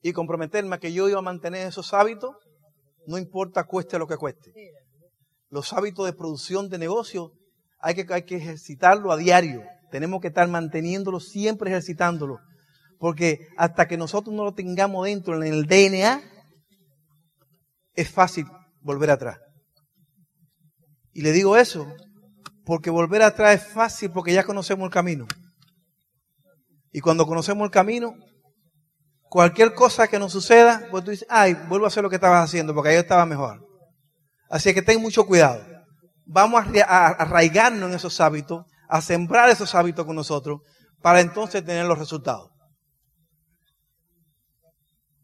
y 0.00 0.12
comprometerme 0.12 0.76
a 0.76 0.78
que 0.78 0.92
yo 0.92 1.08
iba 1.08 1.18
a 1.18 1.22
mantener 1.22 1.66
esos 1.66 1.92
hábitos 1.92 2.36
no 3.08 3.18
importa 3.18 3.64
cueste 3.64 3.98
lo 3.98 4.06
que 4.06 4.16
cueste. 4.16 4.52
Los 5.50 5.72
hábitos 5.72 6.06
de 6.06 6.12
producción 6.12 6.68
de 6.68 6.78
negocio 6.78 7.32
hay 7.80 7.96
que, 7.96 8.06
hay 8.14 8.22
que 8.22 8.36
ejercitarlo 8.36 9.10
a 9.10 9.16
diario. 9.16 9.62
Tenemos 9.90 10.20
que 10.20 10.28
estar 10.28 10.48
manteniéndolo, 10.48 11.18
siempre 11.18 11.68
ejercitándolo. 11.68 12.38
Porque 12.98 13.48
hasta 13.56 13.88
que 13.88 13.96
nosotros 13.96 14.34
no 14.34 14.44
lo 14.44 14.54
tengamos 14.54 15.06
dentro 15.06 15.36
en 15.36 15.52
el 15.52 15.66
DNA, 15.66 16.22
es 17.94 18.08
fácil 18.08 18.46
volver 18.82 19.10
atrás. 19.10 19.38
Y 21.12 21.22
le 21.22 21.32
digo 21.32 21.56
eso 21.56 21.92
porque 22.64 22.88
volver 22.88 23.22
atrás 23.22 23.62
es 23.62 23.68
fácil 23.72 24.12
porque 24.12 24.32
ya 24.32 24.44
conocemos 24.44 24.86
el 24.86 24.92
camino. 24.92 25.26
Y 26.94 27.00
cuando 27.00 27.26
conocemos 27.26 27.66
el 27.66 27.70
camino, 27.70 28.14
Cualquier 29.34 29.74
cosa 29.74 30.06
que 30.06 30.20
nos 30.20 30.30
suceda, 30.30 30.86
pues 30.92 31.02
tú 31.02 31.10
dices, 31.10 31.26
ay, 31.28 31.54
vuelvo 31.68 31.86
a 31.86 31.88
hacer 31.88 32.04
lo 32.04 32.08
que 32.08 32.14
estabas 32.14 32.44
haciendo 32.44 32.72
porque 32.72 32.90
ahí 32.90 32.96
estaba 32.98 33.26
mejor. 33.26 33.66
Así 34.48 34.72
que 34.72 34.80
ten 34.80 35.02
mucho 35.02 35.26
cuidado. 35.26 35.60
Vamos 36.24 36.64
a 36.86 37.06
arraigarnos 37.08 37.90
en 37.90 37.96
esos 37.96 38.20
hábitos, 38.20 38.64
a 38.88 39.00
sembrar 39.00 39.50
esos 39.50 39.74
hábitos 39.74 40.06
con 40.06 40.14
nosotros, 40.14 40.60
para 41.02 41.20
entonces 41.20 41.64
tener 41.64 41.84
los 41.84 41.98
resultados. 41.98 42.48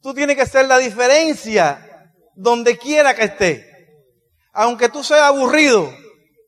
Tú 0.02 0.12
tienes 0.12 0.34
que 0.34 0.46
ser 0.46 0.66
la 0.66 0.78
diferencia 0.78 2.12
donde 2.34 2.78
quiera 2.78 3.14
que 3.14 3.26
esté. 3.26 3.64
Aunque 4.52 4.88
tú 4.88 5.04
seas 5.04 5.22
aburrido, 5.22 5.88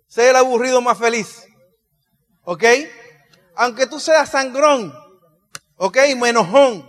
sé 0.09 0.31
el 0.31 0.35
aburrido 0.35 0.81
más 0.81 0.99
feliz. 0.99 1.45
¿Ok? 2.43 2.65
Aunque 3.55 3.87
tú 3.87 4.01
seas 4.01 4.29
sangrón, 4.29 4.93
¿ok? 5.83 5.99
Menojón, 6.17 6.87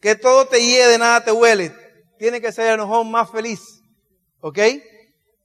que 0.00 0.16
todo 0.16 0.46
te 0.46 0.60
hiede, 0.60 0.98
nada 0.98 1.22
te 1.22 1.30
huele. 1.30 1.72
Tiene 2.18 2.40
que 2.40 2.50
ser 2.50 2.66
el 2.66 2.74
enojón 2.74 3.08
más 3.08 3.30
feliz. 3.30 3.84
¿Ok? 4.40 4.58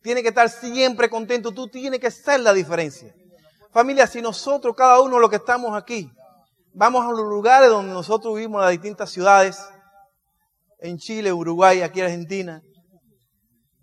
Tiene 0.01 0.23
que 0.23 0.29
estar 0.29 0.49
siempre 0.49 1.11
contento. 1.11 1.51
Tú 1.51 1.67
tienes 1.67 1.99
que 1.99 2.09
ser 2.09 2.39
la 2.39 2.53
diferencia. 2.53 3.13
Familia, 3.71 4.07
si 4.07 4.19
nosotros, 4.19 4.75
cada 4.75 4.99
uno 4.99 5.19
los 5.19 5.29
que 5.29 5.35
estamos 5.35 5.77
aquí, 5.77 6.11
vamos 6.73 7.05
a 7.05 7.11
los 7.11 7.27
lugares 7.27 7.69
donde 7.69 7.93
nosotros 7.93 8.33
vivimos, 8.33 8.61
las 8.61 8.71
distintas 8.71 9.11
ciudades, 9.11 9.63
en 10.79 10.97
Chile, 10.97 11.31
Uruguay, 11.31 11.83
aquí 11.83 11.99
en 11.99 12.05
Argentina, 12.05 12.63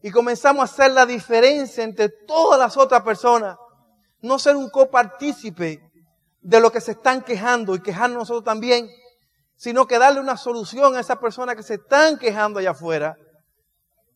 y 0.03 0.11
comenzamos 0.11 0.63
a 0.63 0.73
hacer 0.73 0.91
la 0.91 1.07
diferencia 1.07 1.85
entre 1.85 2.09
todas 2.09 2.59
las 2.59 2.77
otras 2.77 3.03
personas, 3.03 3.57
no 4.21 4.41
ser 4.41 4.57
un 4.57 4.71
copartícipe 4.71 5.84
de 6.45 6.61
lo 6.61 6.71
que 6.71 6.83
se 6.83 6.93
están 6.93 7.23
quejando 7.23 7.75
y 7.75 7.81
quejarnos 7.81 8.19
nosotros 8.19 8.45
también, 8.45 8.87
sino 9.57 9.87
que 9.87 9.99
darle 9.99 10.21
una 10.21 10.37
solución 10.37 10.95
a 10.95 11.01
esas 11.01 11.17
personas 11.17 11.57
que 11.57 11.63
se 11.63 11.75
están 11.75 12.19
quejando 12.19 12.59
allá 12.59 12.73
afuera, 12.73 13.17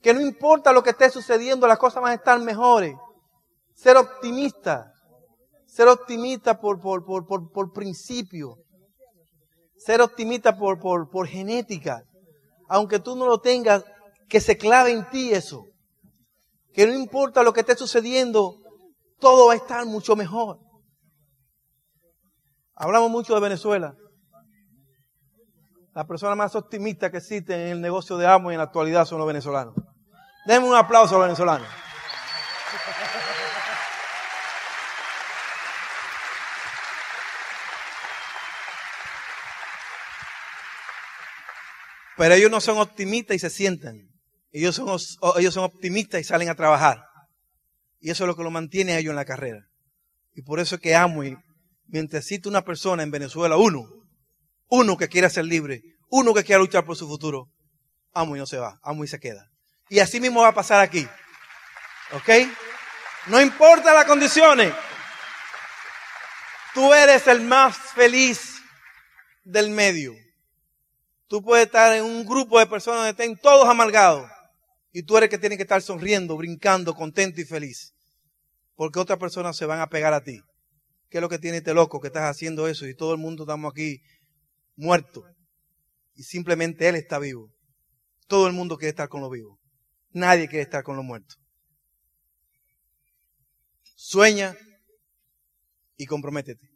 que 0.02 0.12
no 0.12 0.20
importa 0.20 0.72
lo 0.72 0.82
que 0.82 0.90
esté 0.90 1.08
sucediendo, 1.08 1.66
las 1.66 1.78
cosas 1.78 2.02
van 2.02 2.12
a 2.12 2.16
estar 2.16 2.38
mejores. 2.38 2.94
Ser 3.74 3.96
optimista, 3.96 4.92
ser 5.66 5.88
optimista 5.88 6.60
por, 6.60 6.80
por, 6.80 7.06
por, 7.06 7.50
por, 7.50 7.72
principio, 7.72 8.56
ser 9.76 10.02
optimista 10.02 10.56
por, 10.58 10.78
por, 10.78 11.08
por 11.08 11.26
genética, 11.28 12.02
aunque 12.68 12.98
tú 12.98 13.16
no 13.16 13.26
lo 13.26 13.40
tengas, 13.40 13.84
que 14.28 14.40
se 14.40 14.58
clave 14.58 14.90
en 14.90 15.08
ti 15.08 15.32
eso, 15.32 15.64
que 16.74 16.86
no 16.86 16.92
importa 16.92 17.42
lo 17.42 17.54
que 17.54 17.60
esté 17.60 17.74
sucediendo, 17.74 18.56
todo 19.18 19.46
va 19.46 19.54
a 19.54 19.56
estar 19.56 19.86
mucho 19.86 20.14
mejor. 20.14 20.58
Hablamos 22.80 23.10
mucho 23.10 23.34
de 23.34 23.40
Venezuela. 23.40 23.96
La 25.96 26.06
persona 26.06 26.36
más 26.36 26.54
optimista 26.54 27.10
que 27.10 27.16
existe 27.16 27.52
en 27.54 27.68
el 27.72 27.80
negocio 27.80 28.16
de 28.16 28.28
amo 28.28 28.52
en 28.52 28.58
la 28.58 28.64
actualidad 28.64 29.04
son 29.04 29.18
los 29.18 29.26
venezolanos. 29.26 29.74
Denme 30.46 30.68
un 30.68 30.76
aplauso 30.76 31.16
a 31.16 31.18
los 31.18 31.26
venezolanos. 31.26 31.66
Pero 42.16 42.34
ellos 42.34 42.50
no 42.50 42.60
son 42.60 42.78
optimistas 42.78 43.34
y 43.34 43.38
se 43.40 43.50
sientan. 43.50 44.08
Ellos 44.52 44.76
son, 44.76 44.88
ellos 45.36 45.54
son 45.54 45.64
optimistas 45.64 46.20
y 46.20 46.24
salen 46.24 46.48
a 46.48 46.54
trabajar. 46.54 47.02
Y 47.98 48.10
eso 48.10 48.22
es 48.22 48.28
lo 48.28 48.36
que 48.36 48.44
lo 48.44 48.52
mantiene 48.52 48.92
a 48.92 48.98
ellos 49.00 49.10
en 49.10 49.16
la 49.16 49.24
carrera. 49.24 49.66
Y 50.32 50.42
por 50.42 50.60
eso 50.60 50.76
es 50.76 50.80
que 50.80 50.94
amo 50.94 51.24
y 51.24 51.36
mientras 51.88 52.22
existe 52.22 52.48
una 52.48 52.64
persona 52.64 53.03
en 53.03 53.11
Venezuela, 53.11 53.57
uno, 53.57 53.88
uno 54.68 54.96
que 54.96 55.09
quiera 55.09 55.29
ser 55.29 55.46
libre, 55.46 55.83
uno 56.11 56.33
que 56.35 56.44
quiera 56.44 56.61
luchar 56.61 56.85
por 56.85 56.96
su 56.96 57.09
futuro, 57.09 57.51
amo 58.12 58.37
y 58.37 58.38
no 58.38 58.46
se 58.46 58.59
va, 58.59 58.79
amo 58.83 59.05
y 59.05 59.09
se 59.09 59.18
queda. 59.18 59.51
Y 59.88 59.98
así 60.01 60.20
mismo 60.20 60.42
va 60.42 60.48
a 60.48 60.55
pasar 60.55 60.81
aquí. 60.81 61.07
¿Ok? 62.12 62.29
No 63.27 63.40
importa 63.40 63.94
las 63.94 64.05
condiciones. 64.05 64.72
Tú 66.74 66.92
eres 66.92 67.27
el 67.27 67.40
más 67.40 67.77
feliz 67.77 68.62
del 69.44 69.70
medio. 69.70 70.14
Tú 71.27 71.42
puedes 71.42 71.66
estar 71.66 71.92
en 71.94 72.05
un 72.05 72.24
grupo 72.24 72.59
de 72.59 72.66
personas 72.66 73.01
donde 73.01 73.11
estén 73.11 73.37
todos 73.38 73.68
amargados. 73.68 74.31
Y 74.92 75.03
tú 75.03 75.16
eres 75.16 75.27
el 75.27 75.31
que 75.31 75.38
tiene 75.38 75.57
que 75.57 75.62
estar 75.62 75.83
sonriendo, 75.83 76.37
brincando, 76.37 76.94
contento 76.94 77.40
y 77.40 77.44
feliz. 77.44 77.94
Porque 78.74 78.98
otras 78.98 79.18
personas 79.18 79.57
se 79.57 79.66
van 79.66 79.81
a 79.81 79.88
pegar 79.88 80.14
a 80.14 80.22
ti. 80.22 80.40
¿Qué 81.08 81.18
es 81.18 81.22
lo 81.22 81.28
que 81.28 81.38
tiene 81.38 81.58
este 81.58 81.74
loco 81.74 82.00
que 82.00 82.08
estás 82.08 82.30
haciendo 82.30 82.68
eso? 82.68 82.86
Y 82.86 82.94
todo 82.94 83.12
el 83.12 83.18
mundo 83.18 83.44
estamos 83.44 83.72
aquí 83.72 84.02
muertos. 84.76 85.24
Y 86.14 86.22
simplemente 86.22 86.88
él 86.88 86.96
está 86.96 87.18
vivo. 87.18 87.50
Todo 88.26 88.46
el 88.46 88.52
mundo 88.52 88.76
quiere 88.76 88.90
estar 88.90 89.08
con 89.08 89.22
los 89.22 89.30
vivos. 89.30 89.58
Nadie 90.10 90.48
quiere 90.48 90.62
estar 90.62 90.82
con 90.82 90.96
los 90.96 91.04
muertos. 91.04 91.38
Sueña 93.94 94.56
y 95.96 96.06
comprométete. 96.06 96.68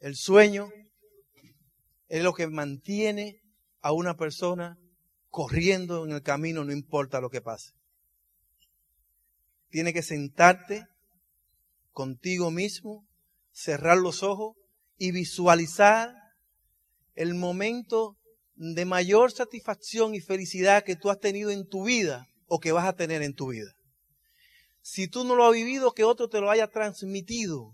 El 0.00 0.16
sueño 0.16 0.70
es 2.08 2.22
lo 2.22 2.32
que 2.32 2.46
mantiene 2.46 3.42
a 3.80 3.92
una 3.92 4.16
persona 4.16 4.78
corriendo 5.28 6.04
en 6.04 6.12
el 6.12 6.22
camino, 6.22 6.64
no 6.64 6.72
importa 6.72 7.20
lo 7.20 7.30
que 7.30 7.42
pase. 7.42 7.72
Tiene 9.68 9.92
que 9.92 10.02
sentarte 10.02 10.86
contigo 11.98 12.52
mismo, 12.52 13.04
cerrar 13.50 13.98
los 13.98 14.22
ojos 14.22 14.56
y 14.98 15.10
visualizar 15.10 16.14
el 17.16 17.34
momento 17.34 18.16
de 18.54 18.84
mayor 18.84 19.32
satisfacción 19.32 20.14
y 20.14 20.20
felicidad 20.20 20.84
que 20.84 20.94
tú 20.94 21.10
has 21.10 21.18
tenido 21.18 21.50
en 21.50 21.66
tu 21.66 21.82
vida 21.82 22.28
o 22.46 22.60
que 22.60 22.70
vas 22.70 22.86
a 22.86 22.92
tener 22.92 23.22
en 23.22 23.34
tu 23.34 23.48
vida. 23.48 23.72
Si 24.80 25.08
tú 25.08 25.24
no 25.24 25.34
lo 25.34 25.44
has 25.44 25.52
vivido, 25.52 25.90
que 25.90 26.04
otro 26.04 26.28
te 26.28 26.40
lo 26.40 26.52
haya 26.52 26.68
transmitido, 26.68 27.72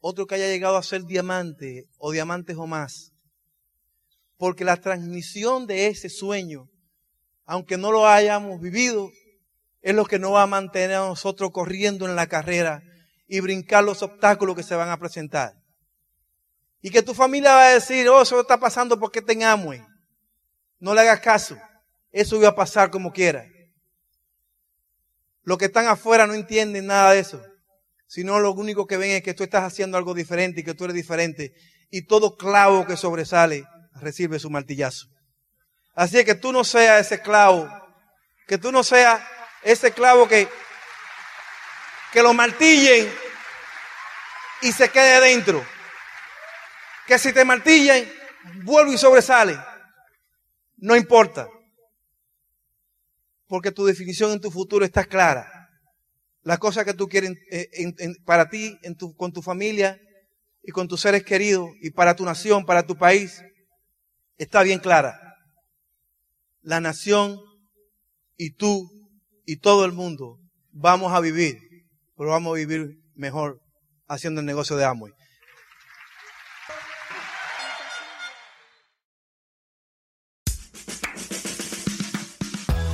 otro 0.00 0.26
que 0.26 0.34
haya 0.34 0.48
llegado 0.48 0.76
a 0.76 0.82
ser 0.82 1.04
diamante 1.04 1.84
o 1.96 2.10
diamantes 2.10 2.56
o 2.56 2.66
más. 2.66 3.12
Porque 4.36 4.64
la 4.64 4.78
transmisión 4.78 5.68
de 5.68 5.86
ese 5.86 6.08
sueño, 6.08 6.68
aunque 7.44 7.76
no 7.76 7.92
lo 7.92 8.08
hayamos 8.08 8.60
vivido, 8.60 9.12
es 9.80 9.94
lo 9.94 10.06
que 10.06 10.18
nos 10.18 10.32
va 10.32 10.42
a 10.42 10.48
mantener 10.48 10.96
a 10.96 11.06
nosotros 11.06 11.52
corriendo 11.52 12.08
en 12.08 12.16
la 12.16 12.26
carrera 12.26 12.82
y 13.32 13.38
brincar 13.38 13.84
los 13.84 14.02
obstáculos 14.02 14.56
que 14.56 14.64
se 14.64 14.74
van 14.74 14.88
a 14.88 14.98
presentar. 14.98 15.54
Y 16.82 16.90
que 16.90 17.00
tu 17.00 17.14
familia 17.14 17.54
va 17.54 17.68
a 17.68 17.74
decir, 17.74 18.08
oh, 18.08 18.20
eso 18.20 18.40
está 18.40 18.58
pasando 18.58 18.98
porque 18.98 19.22
te 19.22 19.44
amo. 19.44 19.72
No 20.80 20.94
le 20.94 21.02
hagas 21.02 21.20
caso. 21.20 21.56
Eso 22.10 22.36
iba 22.36 22.48
a 22.48 22.56
pasar 22.56 22.90
como 22.90 23.12
quiera. 23.12 23.46
Los 25.44 25.58
que 25.58 25.66
están 25.66 25.86
afuera 25.86 26.26
no 26.26 26.34
entienden 26.34 26.86
nada 26.86 27.12
de 27.12 27.20
eso. 27.20 27.40
Sino 28.08 28.40
lo 28.40 28.52
único 28.52 28.88
que 28.88 28.96
ven 28.96 29.12
es 29.12 29.22
que 29.22 29.32
tú 29.32 29.44
estás 29.44 29.62
haciendo 29.62 29.96
algo 29.96 30.12
diferente 30.12 30.62
y 30.62 30.64
que 30.64 30.74
tú 30.74 30.86
eres 30.86 30.96
diferente. 30.96 31.54
Y 31.88 32.06
todo 32.06 32.36
clavo 32.36 32.84
que 32.84 32.96
sobresale 32.96 33.64
recibe 33.94 34.40
su 34.40 34.50
martillazo. 34.50 35.06
Así 35.94 36.24
que 36.24 36.34
tú 36.34 36.50
no 36.50 36.64
seas 36.64 37.06
ese 37.06 37.22
clavo. 37.22 37.70
Que 38.48 38.58
tú 38.58 38.72
no 38.72 38.82
seas 38.82 39.22
ese 39.62 39.92
clavo 39.92 40.26
que, 40.26 40.48
que 42.12 42.22
lo 42.22 42.32
martillen 42.34 43.12
y 44.62 44.72
se 44.72 44.88
quede 44.90 45.20
dentro. 45.20 45.64
Que 47.06 47.18
si 47.18 47.32
te 47.32 47.44
martillen, 47.44 48.10
vuelve 48.64 48.94
y 48.94 48.98
sobresale. 48.98 49.58
No 50.76 50.96
importa. 50.96 51.48
Porque 53.46 53.72
tu 53.72 53.84
definición 53.84 54.32
en 54.32 54.40
tu 54.40 54.50
futuro 54.50 54.84
está 54.84 55.04
clara. 55.04 55.70
Las 56.42 56.58
cosas 56.58 56.84
que 56.84 56.94
tú 56.94 57.08
quieres 57.08 57.32
eh, 57.50 57.68
para 58.24 58.48
ti, 58.48 58.78
en 58.82 58.96
tu, 58.96 59.14
con 59.14 59.32
tu 59.32 59.42
familia 59.42 60.00
y 60.62 60.72
con 60.72 60.88
tus 60.88 61.00
seres 61.00 61.24
queridos 61.24 61.70
y 61.80 61.90
para 61.90 62.16
tu 62.16 62.24
nación, 62.24 62.64
para 62.64 62.86
tu 62.86 62.96
país, 62.96 63.42
está 64.38 64.62
bien 64.62 64.78
clara. 64.78 65.18
La 66.62 66.80
nación 66.80 67.40
y 68.36 68.50
tú 68.50 68.90
y 69.44 69.56
todo 69.56 69.84
el 69.84 69.92
mundo 69.92 70.38
vamos 70.72 71.12
a 71.12 71.20
vivir, 71.20 71.58
pero 72.20 72.32
vamos 72.32 72.52
a 72.52 72.56
vivir 72.56 73.00
mejor 73.14 73.62
haciendo 74.06 74.40
el 74.40 74.46
negocio 74.46 74.76
de 74.76 74.84
Amway. 74.84 75.14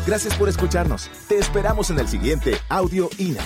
Gracias 0.06 0.32
por 0.36 0.48
escucharnos. 0.48 1.10
Te 1.26 1.38
esperamos 1.38 1.90
en 1.90 1.98
el 1.98 2.06
siguiente 2.06 2.56
Audio 2.68 3.10
INA. 3.18 3.42